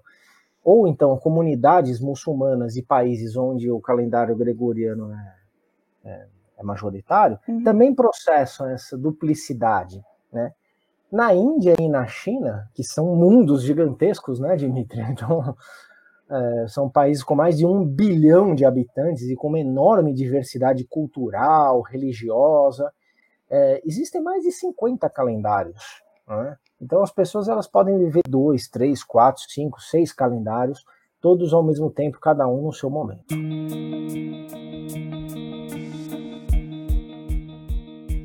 ou 0.63 0.87
então 0.87 1.17
comunidades 1.17 1.99
muçulmanas 1.99 2.75
e 2.75 2.83
países 2.83 3.37
onde 3.37 3.71
o 3.71 3.79
calendário 3.79 4.35
gregoriano 4.35 5.13
é, 5.13 5.35
é 6.03 6.27
é 6.57 6.63
majoritário, 6.63 7.39
uhum. 7.47 7.63
também 7.63 7.93
processam 7.93 8.67
essa 8.67 8.97
duplicidade, 8.97 10.03
né? 10.33 10.51
Na 11.09 11.33
Índia 11.33 11.75
e 11.79 11.87
na 11.87 12.05
China, 12.05 12.69
que 12.73 12.83
são 12.83 13.15
mundos 13.15 13.63
gigantescos, 13.63 14.39
né, 14.39 14.55
Dimitri? 14.55 15.01
Então, 15.09 15.55
é, 16.29 16.67
são 16.67 16.89
países 16.89 17.23
com 17.23 17.35
mais 17.35 17.57
de 17.57 17.65
um 17.65 17.85
bilhão 17.85 18.53
de 18.53 18.65
habitantes 18.65 19.23
e 19.23 19.35
com 19.35 19.47
uma 19.47 19.59
enorme 19.59 20.13
diversidade 20.13 20.83
cultural, 20.83 21.81
religiosa. 21.81 22.91
É, 23.49 23.81
existem 23.85 24.21
mais 24.21 24.43
de 24.43 24.51
50 24.51 25.09
calendários. 25.09 26.01
Né? 26.27 26.57
Então, 26.81 27.01
as 27.01 27.11
pessoas 27.11 27.47
elas 27.47 27.67
podem 27.67 27.97
viver 27.97 28.23
dois, 28.27 28.67
três, 28.67 29.03
quatro, 29.03 29.43
cinco, 29.47 29.81
seis 29.81 30.11
calendários, 30.11 30.85
todos 31.21 31.53
ao 31.53 31.63
mesmo 31.63 31.89
tempo, 31.89 32.19
cada 32.19 32.47
um 32.47 32.63
no 32.63 32.73
seu 32.73 32.89
momento. 32.89 33.25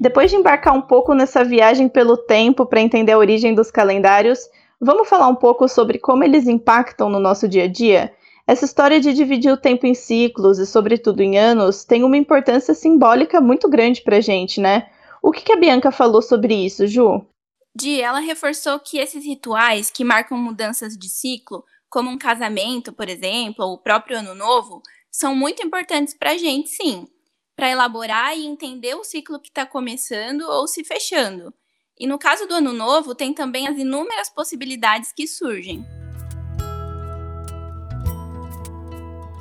Depois 0.01 0.31
de 0.31 0.37
embarcar 0.37 0.75
um 0.75 0.83
pouco 0.83 1.15
nessa 1.15 1.45
viagem 1.45 1.89
pelo 1.89 2.17
tempo 2.17 2.67
para 2.67 2.81
entender 2.81 3.13
a 3.13 3.19
origem 3.19 3.55
dos 3.55 3.71
calendários, 3.71 4.51
vamos 4.81 5.09
falar 5.09 5.29
um 5.29 5.37
pouco 5.37 5.69
sobre 5.69 5.97
como 5.97 6.25
eles 6.25 6.49
impactam 6.49 7.09
no 7.09 7.21
nosso 7.21 7.47
dia 7.47 7.65
a 7.65 7.69
dia? 7.69 8.13
Essa 8.45 8.65
história 8.65 9.01
de 9.01 9.15
dividir 9.15 9.53
o 9.53 9.57
tempo 9.57 9.87
em 9.87 9.95
ciclos 9.95 10.59
e, 10.59 10.67
sobretudo, 10.67 11.23
em 11.23 11.39
anos 11.39 11.85
tem 11.85 12.03
uma 12.03 12.17
importância 12.17 12.75
simbólica 12.75 13.41
muito 13.41 13.69
grande 13.69 14.03
para 14.03 14.17
a 14.17 14.21
gente, 14.21 14.61
né? 14.61 14.89
O 15.23 15.31
que, 15.31 15.43
que 15.43 15.53
a 15.53 15.57
Bianca 15.57 15.93
falou 15.93 16.21
sobre 16.21 16.53
isso, 16.53 16.85
Ju? 16.89 17.25
Di, 17.73 18.01
ela 18.01 18.19
reforçou 18.19 18.81
que 18.81 18.99
esses 18.99 19.25
rituais 19.25 19.89
que 19.89 20.05
marcam 20.05 20.37
mudanças 20.37 20.99
de 20.99 21.09
ciclo, 21.09 21.65
como 21.89 22.11
um 22.11 22.19
casamento, 22.19 22.93
por 22.93 23.09
exemplo, 23.09 23.65
ou 23.65 23.75
o 23.75 23.79
próprio 23.79 24.19
ano 24.19 24.35
novo, 24.35 24.83
são 25.13 25.37
muito 25.37 25.65
importantes 25.65 26.13
para 26.13 26.33
a 26.33 26.37
gente, 26.37 26.71
sim. 26.71 27.07
para 27.55 27.71
elaborar 27.71 28.37
e 28.37 28.45
entender 28.45 28.97
o 28.97 29.05
ciclo 29.05 29.39
que 29.39 29.49
está 29.49 29.65
começando 29.65 30.43
ou 30.43 30.67
se 30.67 30.83
fechando. 30.83 31.55
E 31.97 32.07
no 32.07 32.19
caso 32.19 32.49
do 32.49 32.55
ano 32.55 32.73
novo, 32.73 33.15
tem 33.15 33.33
também 33.33 33.69
as 33.69 33.79
inúmeras 33.79 34.29
possibilidades 34.29 35.13
que 35.13 35.29
surgem. 35.29 35.85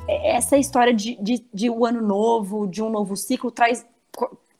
Essa 0.06 0.56
história 0.56 0.94
de, 0.94 1.16
de, 1.16 1.44
de 1.52 1.70
o 1.70 1.80
um 1.80 1.84
ano 1.84 2.02
novo, 2.02 2.68
de 2.68 2.82
um 2.82 2.90
novo 2.90 3.16
ciclo, 3.16 3.50
traz 3.50 3.84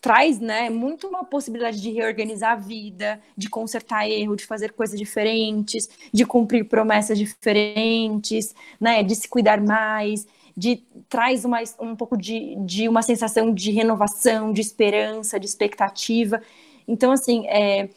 traz, 0.02 0.40
né, 0.40 0.68
muito 0.68 1.06
uma 1.06 1.24
possibilidade 1.24 1.80
de 1.80 1.88
reorganizar 1.92 2.52
a 2.52 2.56
vida, 2.56 3.20
de 3.36 3.48
consertar 3.48 4.10
erro, 4.10 4.34
de 4.34 4.44
fazer 4.44 4.72
coisas 4.72 4.98
diferentes, 4.98 5.88
de 6.12 6.26
cumprir 6.26 6.68
promessas 6.68 7.16
diferentes, 7.16 8.52
né, 8.80 9.04
de 9.04 9.14
se 9.14 9.28
cuidar 9.28 9.60
mais, 9.60 10.26
de 10.56 10.82
traz 11.08 11.44
uma, 11.44 11.60
um 11.78 11.94
pouco 11.94 12.16
de, 12.16 12.56
de 12.56 12.88
uma 12.88 13.00
sensação 13.00 13.54
de 13.54 13.70
renovação, 13.70 14.52
de 14.52 14.60
esperança, 14.60 15.38
de 15.38 15.46
expectativa. 15.46 16.42
Então, 16.88 17.12
assim, 17.12 17.46
é, 17.46 17.88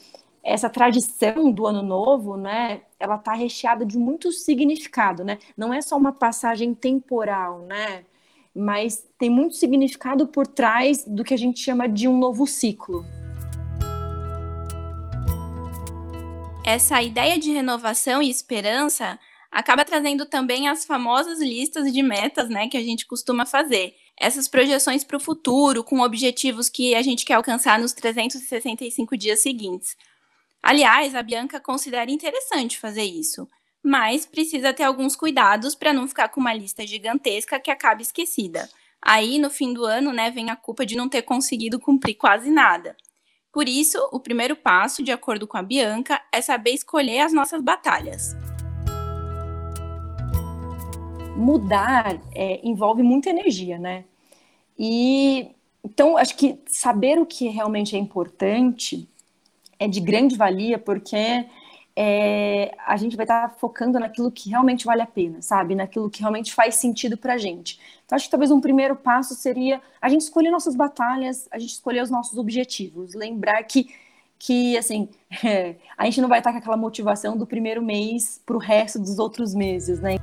essa 0.43 0.69
tradição 0.69 1.51
do 1.51 1.65
ano 1.65 1.81
novo, 1.81 2.37
né, 2.37 2.81
ela 2.99 3.15
está 3.15 3.33
recheada 3.33 3.83
de 3.83 3.97
muito 3.97 4.31
significado, 4.31 5.23
né? 5.23 5.39
Não 5.57 5.73
é 5.73 5.81
só 5.81 5.97
uma 5.97 6.11
passagem 6.11 6.75
temporal, 6.75 7.61
né? 7.61 8.05
Mas 8.55 9.03
tem 9.17 9.29
muito 9.29 9.55
significado 9.55 10.27
por 10.27 10.47
trás 10.47 11.03
do 11.05 11.23
que 11.23 11.33
a 11.33 11.37
gente 11.37 11.59
chama 11.59 11.89
de 11.89 12.07
um 12.07 12.17
novo 12.17 12.47
ciclo. 12.47 13.05
Essa 16.65 17.01
ideia 17.01 17.37
de 17.37 17.51
renovação 17.51 18.21
e 18.23 18.29
esperança 18.29 19.19
acaba 19.51 19.85
trazendo 19.85 20.25
também 20.25 20.67
as 20.67 20.83
famosas 20.83 21.39
listas 21.39 21.91
de 21.93 22.01
metas, 22.01 22.49
né, 22.49 22.67
que 22.67 22.77
a 22.77 22.81
gente 22.81 23.05
costuma 23.05 23.45
fazer. 23.45 23.93
Essas 24.17 24.47
projeções 24.47 25.03
para 25.03 25.17
o 25.17 25.19
futuro, 25.19 25.83
com 25.83 25.99
objetivos 25.99 26.69
que 26.69 26.95
a 26.95 27.01
gente 27.01 27.23
quer 27.23 27.35
alcançar 27.35 27.77
nos 27.77 27.93
365 27.93 29.15
dias 29.15 29.41
seguintes. 29.41 29.95
Aliás, 30.63 31.13
a 31.13 31.21
Bianca 31.21 31.59
considera 31.59 32.09
interessante 32.09 32.79
fazer 32.79 33.03
isso, 33.03 33.47
mas 33.85 34.25
precisa 34.25 34.73
ter 34.73 34.81
alguns 34.81 35.15
cuidados 35.15 35.75
para 35.75 35.93
não 35.93 36.07
ficar 36.07 36.29
com 36.29 36.41
uma 36.41 36.51
lista 36.51 36.85
gigantesca 36.87 37.59
que 37.59 37.69
acabe 37.69 38.01
esquecida. 38.01 38.67
Aí, 38.99 39.37
no 39.37 39.51
fim 39.51 39.71
do 39.71 39.85
ano, 39.85 40.11
né, 40.11 40.31
vem 40.31 40.49
a 40.49 40.55
culpa 40.55 40.83
de 40.83 40.97
não 40.97 41.07
ter 41.07 41.21
conseguido 41.21 41.79
cumprir 41.79 42.15
quase 42.15 42.49
nada. 42.49 42.97
Por 43.53 43.69
isso, 43.69 43.99
o 44.11 44.19
primeiro 44.19 44.55
passo, 44.55 45.03
de 45.03 45.11
acordo 45.11 45.45
com 45.45 45.55
a 45.55 45.61
Bianca, 45.61 46.19
é 46.33 46.41
saber 46.41 46.71
escolher 46.71 47.19
as 47.19 47.31
nossas 47.31 47.61
batalhas. 47.61 48.35
Mudar 51.37 52.19
é, 52.33 52.59
envolve 52.67 53.03
muita 53.03 53.29
energia, 53.29 53.77
né? 53.77 54.05
E 54.79 55.51
então 55.83 56.17
acho 56.17 56.35
que 56.35 56.57
saber 56.65 57.19
o 57.19 57.25
que 57.25 57.47
realmente 57.49 57.95
é 57.95 57.99
importante 57.99 59.07
é 59.77 59.87
de 59.87 59.99
grande 59.99 60.35
valia, 60.35 60.79
porque 60.79 61.45
é, 61.97 62.75
a 62.85 62.97
gente 62.97 63.15
vai 63.15 63.23
estar 63.23 63.47
tá 63.47 63.55
focando 63.55 63.97
naquilo 63.97 64.29
que 64.29 64.49
realmente 64.49 64.85
vale 64.85 65.01
a 65.01 65.07
pena, 65.07 65.41
sabe? 65.41 65.75
Naquilo 65.75 66.09
que 66.09 66.19
realmente 66.19 66.53
faz 66.53 66.75
sentido 66.75 67.17
para 67.17 67.35
a 67.35 67.37
gente. 67.37 67.79
Então, 68.05 68.17
acho 68.17 68.25
que 68.25 68.31
talvez 68.31 68.51
um 68.51 68.59
primeiro 68.59 68.95
passo 68.95 69.33
seria 69.33 69.81
a 70.01 70.09
gente 70.09 70.21
escolher 70.21 70.51
nossas 70.51 70.75
batalhas, 70.75 71.47
a 71.49 71.57
gente 71.57 71.71
escolher 71.71 72.03
os 72.03 72.09
nossos 72.09 72.37
objetivos. 72.37 73.13
Lembrar 73.13 73.63
que, 73.63 73.95
que 74.37 74.77
assim, 74.77 75.07
é, 75.43 75.75
a 75.97 76.03
gente 76.05 76.19
não 76.19 76.27
vai 76.27 76.39
estar 76.39 76.49
tá 76.49 76.53
com 76.53 76.59
aquela 76.59 76.77
motivação 76.77 77.37
do 77.37 77.47
primeiro 77.47 77.81
mês 77.81 78.41
para 78.45 78.57
o 78.57 78.59
resto 78.59 78.99
dos 78.99 79.17
outros 79.17 79.55
meses, 79.55 80.01
né? 80.01 80.17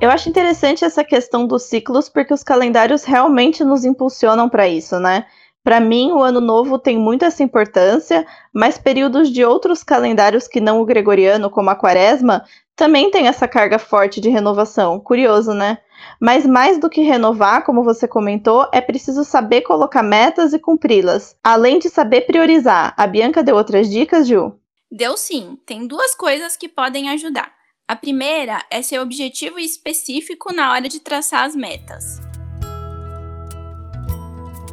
Eu 0.00 0.10
acho 0.10 0.28
interessante 0.28 0.84
essa 0.84 1.02
questão 1.02 1.46
dos 1.46 1.64
ciclos, 1.64 2.08
porque 2.08 2.32
os 2.32 2.44
calendários 2.44 3.04
realmente 3.04 3.64
nos 3.64 3.84
impulsionam 3.84 4.48
para 4.48 4.68
isso, 4.68 4.98
né? 5.00 5.26
Para 5.62 5.80
mim, 5.80 6.12
o 6.12 6.22
ano 6.22 6.40
novo 6.40 6.78
tem 6.78 6.96
muito 6.96 7.24
essa 7.24 7.42
importância, 7.42 8.26
mas 8.52 8.78
períodos 8.78 9.30
de 9.30 9.44
outros 9.44 9.82
calendários 9.82 10.48
que 10.48 10.60
não 10.60 10.80
o 10.80 10.84
gregoriano, 10.84 11.50
como 11.50 11.68
a 11.70 11.74
quaresma, 11.74 12.44
também 12.74 13.10
tem 13.10 13.26
essa 13.26 13.48
carga 13.48 13.78
forte 13.78 14.20
de 14.20 14.28
renovação. 14.28 15.00
Curioso, 15.00 15.52
né? 15.52 15.78
Mas 16.20 16.46
mais 16.46 16.78
do 16.78 16.88
que 16.88 17.02
renovar, 17.02 17.64
como 17.64 17.82
você 17.82 18.06
comentou, 18.06 18.68
é 18.72 18.80
preciso 18.80 19.24
saber 19.24 19.62
colocar 19.62 20.02
metas 20.02 20.52
e 20.52 20.58
cumpri-las, 20.58 21.36
além 21.42 21.78
de 21.80 21.90
saber 21.90 22.22
priorizar. 22.22 22.94
A 22.96 23.06
Bianca 23.06 23.42
deu 23.42 23.56
outras 23.56 23.90
dicas, 23.90 24.28
Ju? 24.28 24.52
Deu 24.90 25.16
sim. 25.16 25.58
Tem 25.66 25.86
duas 25.86 26.14
coisas 26.14 26.56
que 26.56 26.68
podem 26.68 27.10
ajudar. 27.10 27.52
A 27.86 27.96
primeira 27.96 28.64
é 28.70 28.80
ser 28.80 29.00
objetivo 29.00 29.58
específico 29.58 30.52
na 30.54 30.72
hora 30.72 30.88
de 30.88 31.00
traçar 31.00 31.44
as 31.44 31.56
metas 31.56 32.27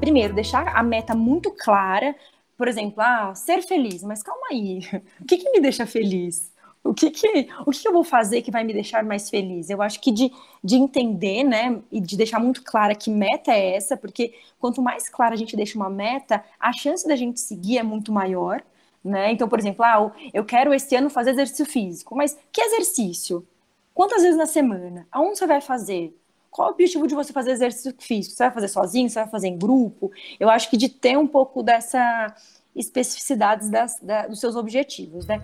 primeiro, 0.05 0.35
deixar 0.35 0.67
a 0.67 0.83
meta 0.83 1.15
muito 1.15 1.49
clara, 1.49 2.15
por 2.55 2.67
exemplo, 2.67 3.01
ah, 3.01 3.33
ser 3.33 3.63
feliz, 3.63 4.03
mas 4.03 4.21
calma 4.21 4.47
aí, 4.51 4.81
o 5.19 5.25
que, 5.25 5.37
que 5.37 5.49
me 5.49 5.59
deixa 5.59 5.87
feliz? 5.87 6.53
O 6.83 6.93
que 6.93 7.09
que, 7.09 7.47
o 7.65 7.71
que, 7.71 7.81
que 7.81 7.87
eu 7.87 7.91
vou 7.91 8.03
fazer 8.03 8.43
que 8.43 8.51
vai 8.51 8.63
me 8.63 8.71
deixar 8.71 9.03
mais 9.03 9.31
feliz? 9.31 9.71
Eu 9.71 9.81
acho 9.81 9.99
que 9.99 10.11
de, 10.11 10.31
de 10.63 10.75
entender, 10.75 11.43
né, 11.43 11.81
e 11.91 11.99
de 11.99 12.15
deixar 12.15 12.39
muito 12.39 12.63
clara 12.63 12.93
que 12.93 13.09
meta 13.09 13.51
é 13.51 13.75
essa, 13.75 13.97
porque 13.97 14.35
quanto 14.59 14.79
mais 14.79 15.09
clara 15.09 15.33
a 15.33 15.37
gente 15.37 15.55
deixa 15.55 15.75
uma 15.75 15.89
meta, 15.89 16.43
a 16.59 16.71
chance 16.71 17.07
da 17.07 17.15
gente 17.15 17.39
seguir 17.39 17.79
é 17.79 17.83
muito 17.83 18.11
maior, 18.11 18.61
né? 19.03 19.31
Então, 19.31 19.49
por 19.49 19.57
exemplo, 19.57 19.83
ah, 19.83 20.11
eu 20.31 20.45
quero 20.45 20.71
este 20.73 20.95
ano 20.95 21.09
fazer 21.09 21.31
exercício 21.31 21.65
físico, 21.65 22.15
mas 22.15 22.37
que 22.51 22.61
exercício? 22.61 23.47
Quantas 23.93 24.21
vezes 24.21 24.37
na 24.37 24.45
semana? 24.45 25.07
Aonde 25.11 25.39
você 25.39 25.47
vai 25.47 25.61
fazer? 25.61 26.15
Qual 26.55 26.69
o 26.69 26.71
objetivo 26.71 27.05
de 27.05 27.13
você 27.13 27.33
fazer 27.33 27.51
exercício 27.51 27.93
físico? 27.99 28.33
Você 28.33 28.43
vai 28.45 28.53
fazer 28.53 28.69
sozinho? 28.69 29.09
Você 29.09 29.19
vai 29.19 29.27
fazer 29.27 29.49
em 29.49 29.57
grupo? 29.57 30.09
Eu 30.39 30.49
acho 30.49 30.69
que 30.69 30.77
de 30.77 30.87
ter 30.87 31.17
um 31.17 31.27
pouco 31.27 31.61
dessa 31.61 32.33
especificidades 32.73 33.69
das, 33.69 33.99
da, 33.99 34.25
dos 34.25 34.39
seus 34.39 34.55
objetivos, 34.55 35.25
né? 35.25 35.41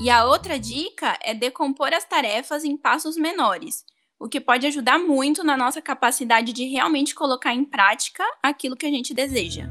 E 0.00 0.08
a 0.08 0.24
outra 0.24 0.58
dica 0.58 1.18
é 1.22 1.34
decompor 1.34 1.92
as 1.92 2.06
tarefas 2.06 2.64
em 2.64 2.74
passos 2.74 3.18
menores, 3.18 3.84
o 4.18 4.28
que 4.30 4.40
pode 4.40 4.66
ajudar 4.66 4.98
muito 4.98 5.44
na 5.44 5.54
nossa 5.54 5.82
capacidade 5.82 6.54
de 6.54 6.64
realmente 6.64 7.14
colocar 7.14 7.52
em 7.52 7.66
prática 7.66 8.24
aquilo 8.42 8.76
que 8.76 8.86
a 8.86 8.90
gente 8.90 9.12
deseja. 9.12 9.68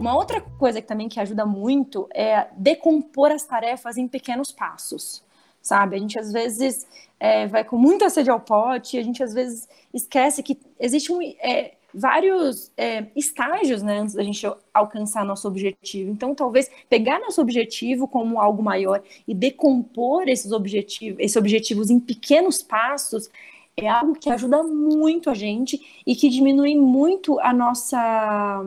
Uma 0.00 0.16
outra 0.16 0.40
coisa 0.40 0.80
que 0.80 0.88
também 0.88 1.10
que 1.10 1.20
ajuda 1.20 1.44
muito 1.44 2.08
é 2.14 2.46
decompor 2.56 3.30
as 3.30 3.44
tarefas 3.44 3.98
em 3.98 4.08
pequenos 4.08 4.50
passos, 4.50 5.22
sabe? 5.60 5.94
A 5.94 5.98
gente 5.98 6.18
às 6.18 6.32
vezes 6.32 6.86
é, 7.20 7.46
vai 7.46 7.62
com 7.62 7.76
muita 7.76 8.08
sede 8.08 8.30
ao 8.30 8.40
pote, 8.40 8.96
a 8.96 9.02
gente 9.02 9.22
às 9.22 9.34
vezes 9.34 9.68
esquece 9.92 10.42
que 10.42 10.58
existe 10.78 11.12
um, 11.12 11.20
é, 11.20 11.74
vários 11.92 12.72
é, 12.78 13.08
estágios 13.14 13.82
né, 13.82 13.98
antes 13.98 14.14
da 14.14 14.22
gente 14.22 14.50
alcançar 14.72 15.22
nosso 15.22 15.46
objetivo. 15.46 16.10
Então, 16.10 16.34
talvez 16.34 16.70
pegar 16.88 17.20
nosso 17.20 17.42
objetivo 17.42 18.08
como 18.08 18.40
algo 18.40 18.62
maior 18.62 19.02
e 19.28 19.34
decompor 19.34 20.30
esses 20.30 20.50
objetivos, 20.50 21.20
esses 21.20 21.36
objetivos 21.36 21.90
em 21.90 22.00
pequenos 22.00 22.62
passos 22.62 23.28
é 23.76 23.86
algo 23.86 24.14
que 24.14 24.30
ajuda 24.30 24.62
muito 24.62 25.28
a 25.28 25.34
gente 25.34 25.78
e 26.06 26.16
que 26.16 26.30
diminui 26.30 26.74
muito 26.74 27.38
a 27.40 27.52
nossa 27.52 28.64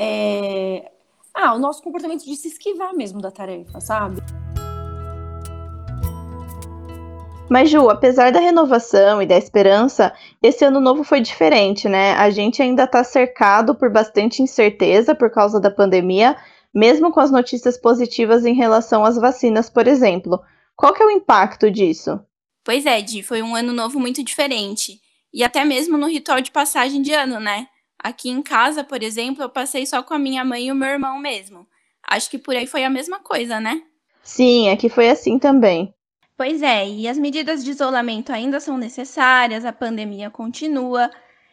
é... 0.00 0.90
Ah, 1.34 1.54
o 1.54 1.58
nosso 1.58 1.82
comportamento 1.82 2.24
de 2.24 2.34
se 2.34 2.48
esquivar 2.48 2.94
mesmo 2.94 3.20
da 3.20 3.30
tarefa, 3.30 3.80
sabe? 3.80 4.20
Mas, 7.50 7.68
Ju, 7.68 7.90
apesar 7.90 8.30
da 8.30 8.38
renovação 8.38 9.20
e 9.20 9.26
da 9.26 9.36
esperança, 9.36 10.12
esse 10.40 10.64
ano 10.64 10.80
novo 10.80 11.02
foi 11.02 11.20
diferente, 11.20 11.88
né? 11.88 12.12
A 12.12 12.30
gente 12.30 12.62
ainda 12.62 12.84
está 12.84 13.02
cercado 13.02 13.74
por 13.74 13.90
bastante 13.90 14.40
incerteza 14.40 15.14
por 15.14 15.30
causa 15.30 15.60
da 15.60 15.70
pandemia, 15.70 16.36
mesmo 16.72 17.10
com 17.10 17.20
as 17.20 17.30
notícias 17.30 17.76
positivas 17.76 18.46
em 18.46 18.54
relação 18.54 19.04
às 19.04 19.16
vacinas, 19.16 19.68
por 19.68 19.88
exemplo. 19.88 20.40
Qual 20.76 20.94
que 20.94 21.02
é 21.02 21.06
o 21.06 21.10
impacto 21.10 21.70
disso? 21.70 22.20
Pois 22.64 22.86
é, 22.86 23.02
Di, 23.02 23.22
foi 23.22 23.42
um 23.42 23.56
ano 23.56 23.72
novo 23.72 23.98
muito 23.98 24.22
diferente. 24.22 25.00
E 25.34 25.42
até 25.42 25.64
mesmo 25.64 25.98
no 25.98 26.08
ritual 26.08 26.40
de 26.40 26.50
passagem 26.50 27.02
de 27.02 27.12
ano, 27.12 27.40
né? 27.40 27.66
Aqui 28.02 28.30
em 28.30 28.40
casa, 28.40 28.82
por 28.82 29.02
exemplo, 29.02 29.42
eu 29.42 29.50
passei 29.50 29.84
só 29.84 30.02
com 30.02 30.14
a 30.14 30.18
minha 30.18 30.42
mãe 30.42 30.66
e 30.68 30.72
o 30.72 30.74
meu 30.74 30.88
irmão 30.88 31.18
mesmo. 31.18 31.66
Acho 32.02 32.30
que 32.30 32.38
por 32.38 32.56
aí 32.56 32.66
foi 32.66 32.82
a 32.82 32.90
mesma 32.90 33.20
coisa, 33.20 33.60
né? 33.60 33.82
Sim, 34.22 34.70
aqui 34.70 34.88
foi 34.88 35.10
assim 35.10 35.38
também. 35.38 35.94
Pois 36.36 36.62
é, 36.62 36.88
e 36.88 37.06
as 37.06 37.18
medidas 37.18 37.62
de 37.62 37.70
isolamento 37.70 38.32
ainda 38.32 38.58
são 38.58 38.78
necessárias, 38.78 39.66
a 39.66 39.72
pandemia 39.72 40.30
continua. 40.30 41.10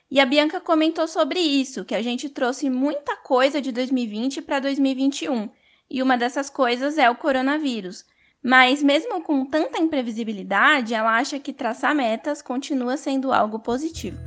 E 0.10 0.22
a 0.22 0.26
Bianca 0.26 0.62
comentou 0.62 1.06
sobre 1.06 1.42
isso, 1.42 1.84
que 1.84 1.94
a 1.94 2.02
gente 2.02 2.30
trouxe 2.30 2.70
muita 2.70 3.18
coisa 3.18 3.62
de 3.62 3.74
2020 3.74 4.42
para 4.42 4.60
2021. 4.62 5.50
E 5.90 6.02
uma 6.02 6.18
dessas 6.18 6.50
coisas 6.50 6.98
é 6.98 7.10
o 7.10 7.16
coronavírus. 7.16 8.06
Mas 8.42 8.82
mesmo 8.82 9.22
com 9.22 9.46
tanta 9.46 9.82
imprevisibilidade, 9.82 10.94
ela 10.94 11.18
acha 11.18 11.38
que 11.38 11.52
traçar 11.52 11.94
metas 11.94 12.42
continua 12.42 12.96
sendo 12.96 13.34
algo 13.34 13.60
positivo. 13.60 14.27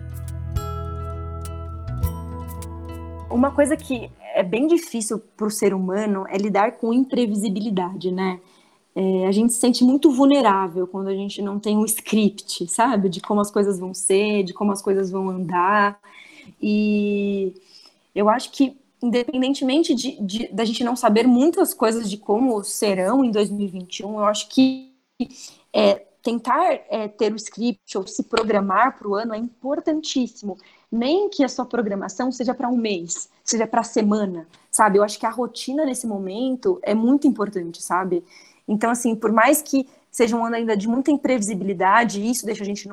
Uma 3.31 3.51
coisa 3.53 3.77
que 3.77 4.11
é 4.35 4.43
bem 4.43 4.66
difícil 4.66 5.19
para 5.37 5.47
o 5.47 5.51
ser 5.51 5.73
humano 5.73 6.27
é 6.29 6.37
lidar 6.37 6.73
com 6.73 6.93
imprevisibilidade, 6.93 8.11
né? 8.11 8.40
é, 8.95 9.27
a 9.27 9.33
gente 9.33 9.53
se 9.53 9.61
sente 9.61 9.85
muito 9.85 10.11
vulnerável 10.11 10.87
quando 10.87 11.09
a 11.09 11.14
gente 11.14 11.40
não 11.40 11.59
tem 11.59 11.77
um 11.77 11.85
script, 11.85 12.66
sabe? 12.69 13.09
De 13.09 13.21
como 13.21 13.40
as 13.40 13.51
coisas 13.51 13.79
vão 13.79 13.95
ser, 13.95 14.43
de 14.43 14.53
como 14.53 14.73
as 14.73 14.83
coisas 14.83 15.11
vão 15.11 15.31
andar. 15.31 15.99
E 16.61 17.55
eu 18.14 18.29
acho 18.29 18.51
que, 18.51 18.77
independentemente 19.03 19.95
de, 19.95 20.21
de 20.21 20.49
da 20.49 20.64
gente 20.64 20.83
não 20.85 20.97
saber 20.97 21.27
muitas 21.27 21.73
coisas 21.73 22.11
de 22.11 22.16
como 22.16 22.62
serão 22.64 23.25
em 23.25 23.31
2021, 23.31 24.19
eu 24.19 24.25
acho 24.25 24.49
que 24.49 24.93
é, 25.73 26.03
tentar 26.22 26.72
é, 26.88 27.09
ter 27.09 27.33
o 27.33 27.37
script 27.37 27.96
ou 27.96 28.06
se 28.06 28.24
programar 28.24 28.98
para 28.98 29.09
o 29.09 29.14
ano 29.14 29.35
é 29.35 29.38
importantíssimo. 29.38 30.59
Nem 30.90 31.28
que 31.28 31.44
a 31.44 31.48
sua 31.48 31.64
programação 31.64 32.30
seja 32.33 32.52
para 32.52 32.68
um 32.68 32.76
mês, 32.76 33.28
seja 33.44 33.66
para 33.66 33.80
a 33.80 33.85
semana, 33.85 34.46
sabe? 34.70 34.98
Eu 34.98 35.04
acho 35.04 35.18
que 35.18 35.26
a 35.26 35.30
rotina 35.30 35.85
nesse 35.85 36.06
momento 36.06 36.78
é 36.83 36.94
muito 36.94 37.26
importante, 37.26 37.83
sabe? 37.83 38.24
Então, 38.66 38.90
assim, 38.90 39.14
por 39.14 39.33
mais 39.33 39.62
que 39.62 39.88
seja 40.11 40.37
um 40.37 40.44
ano 40.44 40.56
ainda 40.56 40.76
de 40.76 40.88
muita 40.88 41.11
imprevisibilidade, 41.11 42.28
isso 42.28 42.44
deixa 42.44 42.62
a 42.62 42.66
gente 42.66 42.88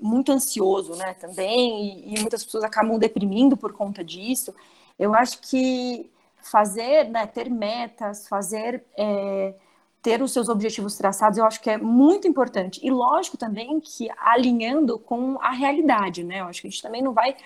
muito 0.00 0.32
ansioso, 0.32 0.96
né, 0.96 1.14
também, 1.14 2.08
e, 2.08 2.14
e, 2.14 2.20
muitas 2.20 2.44
pessoas 2.44 2.64
acabam 2.64 2.98
deprimindo 2.98 3.56
por 3.56 3.72
conta 3.72 4.02
disso. 4.02 4.52
Eu 4.98 5.14
acho 5.14 5.40
que 5.40 6.10
fazer, 6.42 7.08
né, 7.08 7.26
ter 7.26 7.48
metas, 7.48 8.26
fazer, 8.26 8.84
é, 8.96 9.54
ter 10.02 10.20
os 10.20 10.32
seus 10.32 10.48
objetivos 10.48 10.96
traçados, 10.96 11.38
eu 11.38 11.44
acho 11.44 11.60
que 11.60 11.70
é 11.70 11.78
muito 11.78 12.26
importante. 12.26 12.80
E 12.82 12.90
lógico 12.90 13.36
também 13.36 13.78
que 13.80 14.10
alinhando 14.18 14.98
com 14.98 15.38
a 15.40 15.52
realidade, 15.52 16.24
né, 16.24 16.40
eu 16.40 16.46
acho 16.46 16.60
que 16.60 16.66
a 16.66 16.70
gente 16.70 16.82
também 16.82 17.00
não 17.00 17.12
vai 17.12 17.36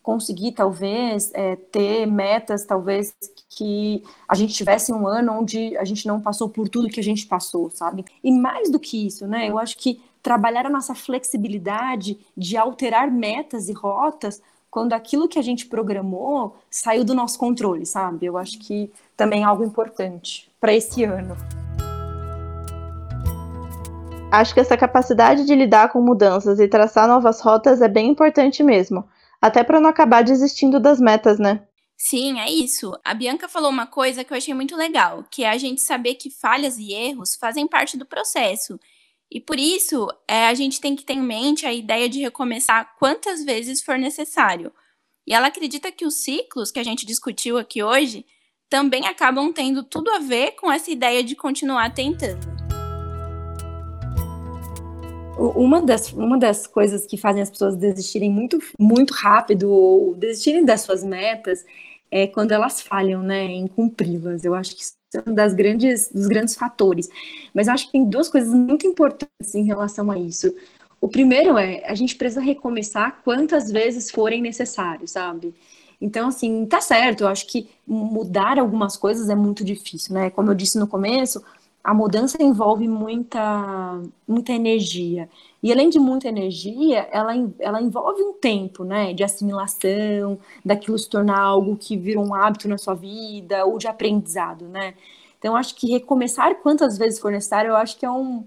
conseguir, 0.00 0.52
talvez, 0.52 1.32
é, 1.32 1.56
ter 1.56 2.06
metas, 2.06 2.64
talvez, 2.66 3.14
que 3.48 4.04
a 4.28 4.34
gente 4.34 4.52
tivesse 4.52 4.92
um 4.92 5.08
ano 5.08 5.32
onde 5.32 5.74
a 5.78 5.84
gente 5.84 6.06
não 6.06 6.20
passou 6.20 6.48
por 6.48 6.68
tudo 6.68 6.90
que 6.90 7.00
a 7.00 7.02
gente 7.02 7.26
passou, 7.26 7.70
sabe? 7.70 8.04
E 8.22 8.30
mais 8.30 8.70
do 8.70 8.78
que 8.78 9.06
isso, 9.06 9.26
né? 9.26 9.48
Eu 9.48 9.58
acho 9.58 9.78
que 9.78 10.02
trabalhar 10.22 10.66
a 10.66 10.70
nossa 10.70 10.94
flexibilidade 10.94 12.18
de 12.36 12.54
alterar 12.54 13.10
metas 13.10 13.70
e 13.70 13.72
rotas 13.72 14.42
quando 14.70 14.92
aquilo 14.92 15.26
que 15.26 15.38
a 15.38 15.42
gente 15.42 15.66
programou 15.66 16.56
saiu 16.68 17.02
do 17.02 17.14
nosso 17.14 17.38
controle, 17.38 17.86
sabe? 17.86 18.26
Eu 18.26 18.36
acho 18.36 18.58
que 18.58 18.90
também 19.16 19.42
é 19.42 19.44
algo 19.44 19.64
importante 19.64 20.50
para 20.60 20.74
esse 20.74 21.02
ano. 21.02 21.63
Acho 24.34 24.54
que 24.54 24.60
essa 24.60 24.76
capacidade 24.76 25.44
de 25.44 25.54
lidar 25.54 25.90
com 25.90 26.00
mudanças 26.00 26.58
e 26.60 26.68
traçar 26.68 27.08
novas 27.08 27.40
rotas 27.40 27.80
é 27.80 27.88
bem 27.88 28.08
importante 28.08 28.62
mesmo 28.62 29.08
até 29.44 29.62
para 29.62 29.78
não 29.78 29.90
acabar 29.90 30.24
desistindo 30.24 30.80
das 30.80 30.98
metas, 30.98 31.38
né? 31.38 31.62
Sim, 31.98 32.40
é 32.40 32.50
isso. 32.50 32.98
A 33.04 33.12
Bianca 33.12 33.46
falou 33.46 33.68
uma 33.68 33.86
coisa 33.86 34.24
que 34.24 34.32
eu 34.32 34.36
achei 34.38 34.54
muito 34.54 34.74
legal, 34.74 35.22
que 35.30 35.44
é 35.44 35.50
a 35.50 35.58
gente 35.58 35.82
saber 35.82 36.14
que 36.14 36.30
falhas 36.30 36.78
e 36.78 36.94
erros 36.94 37.36
fazem 37.38 37.68
parte 37.68 37.98
do 37.98 38.06
processo. 38.06 38.80
E 39.30 39.38
por 39.38 39.58
isso, 39.58 40.08
é, 40.26 40.46
a 40.46 40.54
gente 40.54 40.80
tem 40.80 40.96
que 40.96 41.04
ter 41.04 41.12
em 41.12 41.22
mente 41.22 41.66
a 41.66 41.72
ideia 41.74 42.08
de 42.08 42.20
recomeçar 42.20 42.94
quantas 42.98 43.44
vezes 43.44 43.82
for 43.82 43.98
necessário. 43.98 44.72
E 45.26 45.34
ela 45.34 45.48
acredita 45.48 45.92
que 45.92 46.06
os 46.06 46.24
ciclos 46.24 46.70
que 46.70 46.80
a 46.80 46.84
gente 46.84 47.04
discutiu 47.04 47.58
aqui 47.58 47.82
hoje 47.82 48.24
também 48.70 49.06
acabam 49.06 49.52
tendo 49.52 49.84
tudo 49.84 50.10
a 50.10 50.20
ver 50.20 50.52
com 50.52 50.72
essa 50.72 50.90
ideia 50.90 51.22
de 51.22 51.36
continuar 51.36 51.92
tentando. 51.92 52.53
Uma 55.36 55.82
das, 55.82 56.12
uma 56.12 56.38
das 56.38 56.66
coisas 56.66 57.06
que 57.06 57.16
fazem 57.16 57.42
as 57.42 57.50
pessoas 57.50 57.76
desistirem 57.76 58.30
muito, 58.30 58.58
muito 58.78 59.12
rápido 59.12 59.68
ou 59.70 60.14
desistirem 60.14 60.64
das 60.64 60.82
suas 60.82 61.02
metas 61.02 61.64
é 62.10 62.26
quando 62.26 62.52
elas 62.52 62.80
falham, 62.80 63.22
né, 63.22 63.44
em 63.44 63.66
cumpri-las. 63.66 64.44
Eu 64.44 64.54
acho 64.54 64.76
que 64.76 64.82
isso 64.82 64.94
é 65.14 65.28
um 65.28 65.34
das 65.34 65.52
grandes, 65.52 66.08
dos 66.12 66.28
grandes 66.28 66.54
fatores. 66.54 67.08
Mas 67.52 67.66
eu 67.66 67.74
acho 67.74 67.86
que 67.86 67.92
tem 67.92 68.04
duas 68.04 68.28
coisas 68.28 68.54
muito 68.54 68.86
importantes 68.86 69.54
em 69.54 69.64
relação 69.64 70.10
a 70.10 70.18
isso. 70.18 70.54
O 71.00 71.08
primeiro 71.08 71.58
é, 71.58 71.84
a 71.84 71.94
gente 71.94 72.14
precisa 72.16 72.40
recomeçar 72.40 73.20
quantas 73.24 73.70
vezes 73.70 74.10
forem 74.10 74.40
necessários, 74.40 75.10
sabe? 75.10 75.52
Então, 76.00 76.28
assim, 76.28 76.64
tá 76.66 76.80
certo, 76.80 77.22
eu 77.22 77.28
acho 77.28 77.46
que 77.46 77.68
mudar 77.86 78.58
algumas 78.58 78.96
coisas 78.96 79.28
é 79.28 79.34
muito 79.34 79.64
difícil, 79.64 80.14
né? 80.14 80.30
Como 80.30 80.50
eu 80.50 80.54
disse 80.54 80.78
no 80.78 80.86
começo, 80.86 81.42
a 81.84 81.92
mudança 81.92 82.42
envolve 82.42 82.88
muita, 82.88 84.00
muita 84.26 84.52
energia. 84.52 85.28
E 85.62 85.70
além 85.70 85.90
de 85.90 85.98
muita 85.98 86.28
energia, 86.28 87.06
ela, 87.12 87.32
ela 87.58 87.82
envolve 87.82 88.22
um 88.22 88.32
tempo, 88.32 88.84
né, 88.84 89.12
de 89.12 89.22
assimilação, 89.22 90.38
daquilo 90.64 90.98
se 90.98 91.10
tornar 91.10 91.38
algo 91.38 91.76
que 91.76 91.94
vira 91.94 92.18
um 92.18 92.34
hábito 92.34 92.66
na 92.68 92.78
sua 92.78 92.94
vida, 92.94 93.66
ou 93.66 93.76
de 93.76 93.86
aprendizado, 93.86 94.66
né. 94.66 94.94
Então, 95.38 95.54
acho 95.54 95.74
que 95.74 95.90
recomeçar 95.90 96.54
quantas 96.56 96.96
vezes 96.96 97.20
for 97.20 97.30
necessário, 97.30 97.68
eu 97.72 97.76
acho 97.76 97.98
que 97.98 98.06
é, 98.06 98.10
um, 98.10 98.46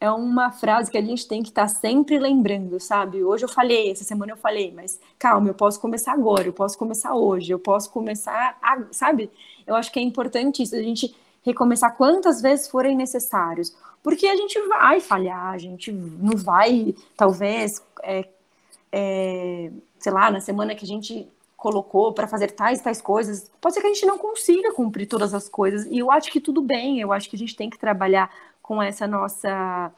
é 0.00 0.10
uma 0.10 0.50
frase 0.50 0.90
que 0.90 0.96
a 0.96 1.02
gente 1.02 1.28
tem 1.28 1.42
que 1.42 1.50
estar 1.50 1.62
tá 1.62 1.68
sempre 1.68 2.18
lembrando, 2.18 2.80
sabe? 2.80 3.22
Hoje 3.22 3.44
eu 3.44 3.50
falei, 3.50 3.90
essa 3.90 4.02
semana 4.02 4.32
eu 4.32 4.36
falei, 4.38 4.72
mas 4.74 4.98
calma, 5.18 5.48
eu 5.48 5.54
posso 5.54 5.78
começar 5.78 6.12
agora, 6.12 6.46
eu 6.48 6.54
posso 6.54 6.78
começar 6.78 7.14
hoje, 7.14 7.52
eu 7.52 7.58
posso 7.58 7.90
começar, 7.90 8.56
a, 8.62 8.82
sabe? 8.92 9.30
Eu 9.66 9.74
acho 9.74 9.92
que 9.92 9.98
é 9.98 10.02
importante 10.02 10.62
isso, 10.62 10.74
a 10.74 10.82
gente 10.82 11.14
recomeçar 11.48 11.96
quantas 11.96 12.40
vezes 12.40 12.68
forem 12.68 12.96
necessários, 12.96 13.74
porque 14.02 14.26
a 14.26 14.36
gente 14.36 14.60
vai 14.68 15.00
falhar, 15.00 15.52
a 15.52 15.58
gente 15.58 15.90
não 15.92 16.36
vai, 16.36 16.94
talvez, 17.16 17.82
é, 18.02 18.28
é, 18.92 19.70
sei 19.98 20.12
lá, 20.12 20.30
na 20.30 20.40
semana 20.40 20.74
que 20.74 20.84
a 20.84 20.88
gente 20.88 21.28
colocou 21.56 22.12
para 22.12 22.28
fazer 22.28 22.52
tais 22.52 22.80
tais 22.80 23.00
coisas, 23.00 23.50
pode 23.60 23.74
ser 23.74 23.80
que 23.80 23.86
a 23.88 23.92
gente 23.92 24.06
não 24.06 24.16
consiga 24.16 24.72
cumprir 24.72 25.06
todas 25.06 25.34
as 25.34 25.48
coisas, 25.48 25.86
e 25.86 25.98
eu 25.98 26.10
acho 26.10 26.30
que 26.30 26.40
tudo 26.40 26.62
bem, 26.62 27.00
eu 27.00 27.12
acho 27.12 27.28
que 27.28 27.36
a 27.36 27.38
gente 27.38 27.56
tem 27.56 27.68
que 27.68 27.78
trabalhar 27.78 28.30
com 28.62 28.82
essa 28.82 29.06
nossa, 29.06 29.92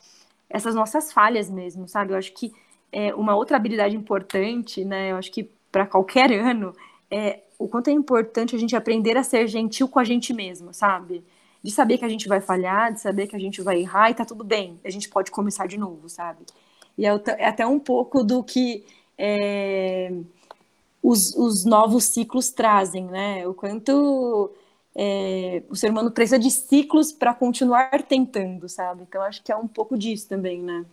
essas 0.48 0.74
nossas 0.74 1.12
falhas 1.12 1.50
mesmo, 1.50 1.86
sabe? 1.86 2.12
Eu 2.12 2.16
acho 2.16 2.32
que 2.32 2.52
é, 2.90 3.14
uma 3.14 3.34
outra 3.36 3.56
habilidade 3.56 3.94
importante, 3.96 4.84
né, 4.84 5.12
eu 5.12 5.16
acho 5.16 5.30
que 5.30 5.50
para 5.70 5.86
qualquer 5.86 6.32
ano, 6.32 6.74
é 7.10 7.40
o 7.58 7.68
quanto 7.68 7.88
é 7.88 7.92
importante 7.92 8.56
a 8.56 8.58
gente 8.58 8.74
aprender 8.74 9.16
a 9.18 9.22
ser 9.22 9.46
gentil 9.46 9.86
com 9.86 9.98
a 9.98 10.04
gente 10.04 10.32
mesmo, 10.32 10.72
sabe? 10.72 11.22
De 11.62 11.70
saber 11.70 11.98
que 11.98 12.04
a 12.04 12.08
gente 12.08 12.26
vai 12.26 12.40
falhar, 12.40 12.92
de 12.92 13.00
saber 13.00 13.26
que 13.26 13.36
a 13.36 13.38
gente 13.38 13.60
vai 13.60 13.80
errar 13.80 14.10
e 14.10 14.14
tá 14.14 14.24
tudo 14.24 14.42
bem, 14.42 14.80
a 14.84 14.90
gente 14.90 15.08
pode 15.08 15.30
começar 15.30 15.66
de 15.66 15.76
novo, 15.76 16.08
sabe? 16.08 16.40
E 16.96 17.06
é, 17.06 17.22
é 17.38 17.46
até 17.46 17.66
um 17.66 17.78
pouco 17.78 18.24
do 18.24 18.42
que 18.42 18.84
é, 19.16 20.12
os, 21.02 21.34
os, 21.34 21.64
novos 21.64 22.04
ciclos 22.04 22.50
trazem, 22.50 23.04
né? 23.04 23.46
O 23.46 23.54
quanto 23.54 24.50
é, 24.94 25.62
o 25.68 25.76
ser 25.76 25.90
humano 25.90 26.10
precisa 26.10 26.38
de 26.38 26.50
ciclos 26.50 27.12
para 27.12 27.34
continuar 27.34 27.90
tentando, 28.02 28.68
sabe? 28.68 29.02
Então 29.08 29.22
acho 29.22 29.42
que 29.42 29.52
é 29.52 29.56
um 29.56 29.68
pouco 29.68 29.96
disso 29.98 30.28
também, 30.28 30.62
né? 30.62 30.84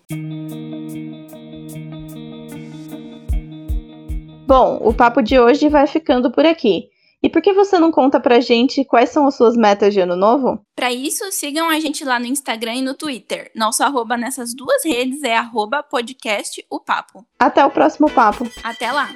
Bom, 4.48 4.80
o 4.82 4.94
papo 4.94 5.22
de 5.22 5.38
hoje 5.38 5.68
vai 5.68 5.88
ficando 5.88 6.32
por 6.32 6.46
aqui. 6.46 6.90
E 7.28 7.30
por 7.30 7.42
que 7.42 7.52
você 7.52 7.78
não 7.78 7.92
conta 7.92 8.22
pra 8.22 8.40
gente 8.40 8.86
quais 8.86 9.10
são 9.10 9.28
as 9.28 9.36
suas 9.36 9.58
metas 9.58 9.94
de 9.94 10.00
ano 10.00 10.16
novo? 10.16 10.62
Para 10.74 10.94
isso, 10.94 11.30
sigam 11.30 11.68
a 11.68 11.78
gente 11.78 12.06
lá 12.06 12.18
no 12.18 12.26
Instagram 12.26 12.76
e 12.76 12.82
no 12.82 12.94
Twitter. 12.94 13.52
Nosso 13.54 13.84
arroba 13.84 14.16
nessas 14.16 14.54
duas 14.56 14.86
redes 14.86 15.22
é 15.24 15.36
arroba 15.36 15.84
podcast 15.84 16.66
o 16.70 16.80
papo. 16.80 17.26
Até 17.38 17.66
o 17.66 17.70
próximo 17.70 18.10
papo. 18.10 18.50
Até 18.64 18.90
lá! 18.94 19.10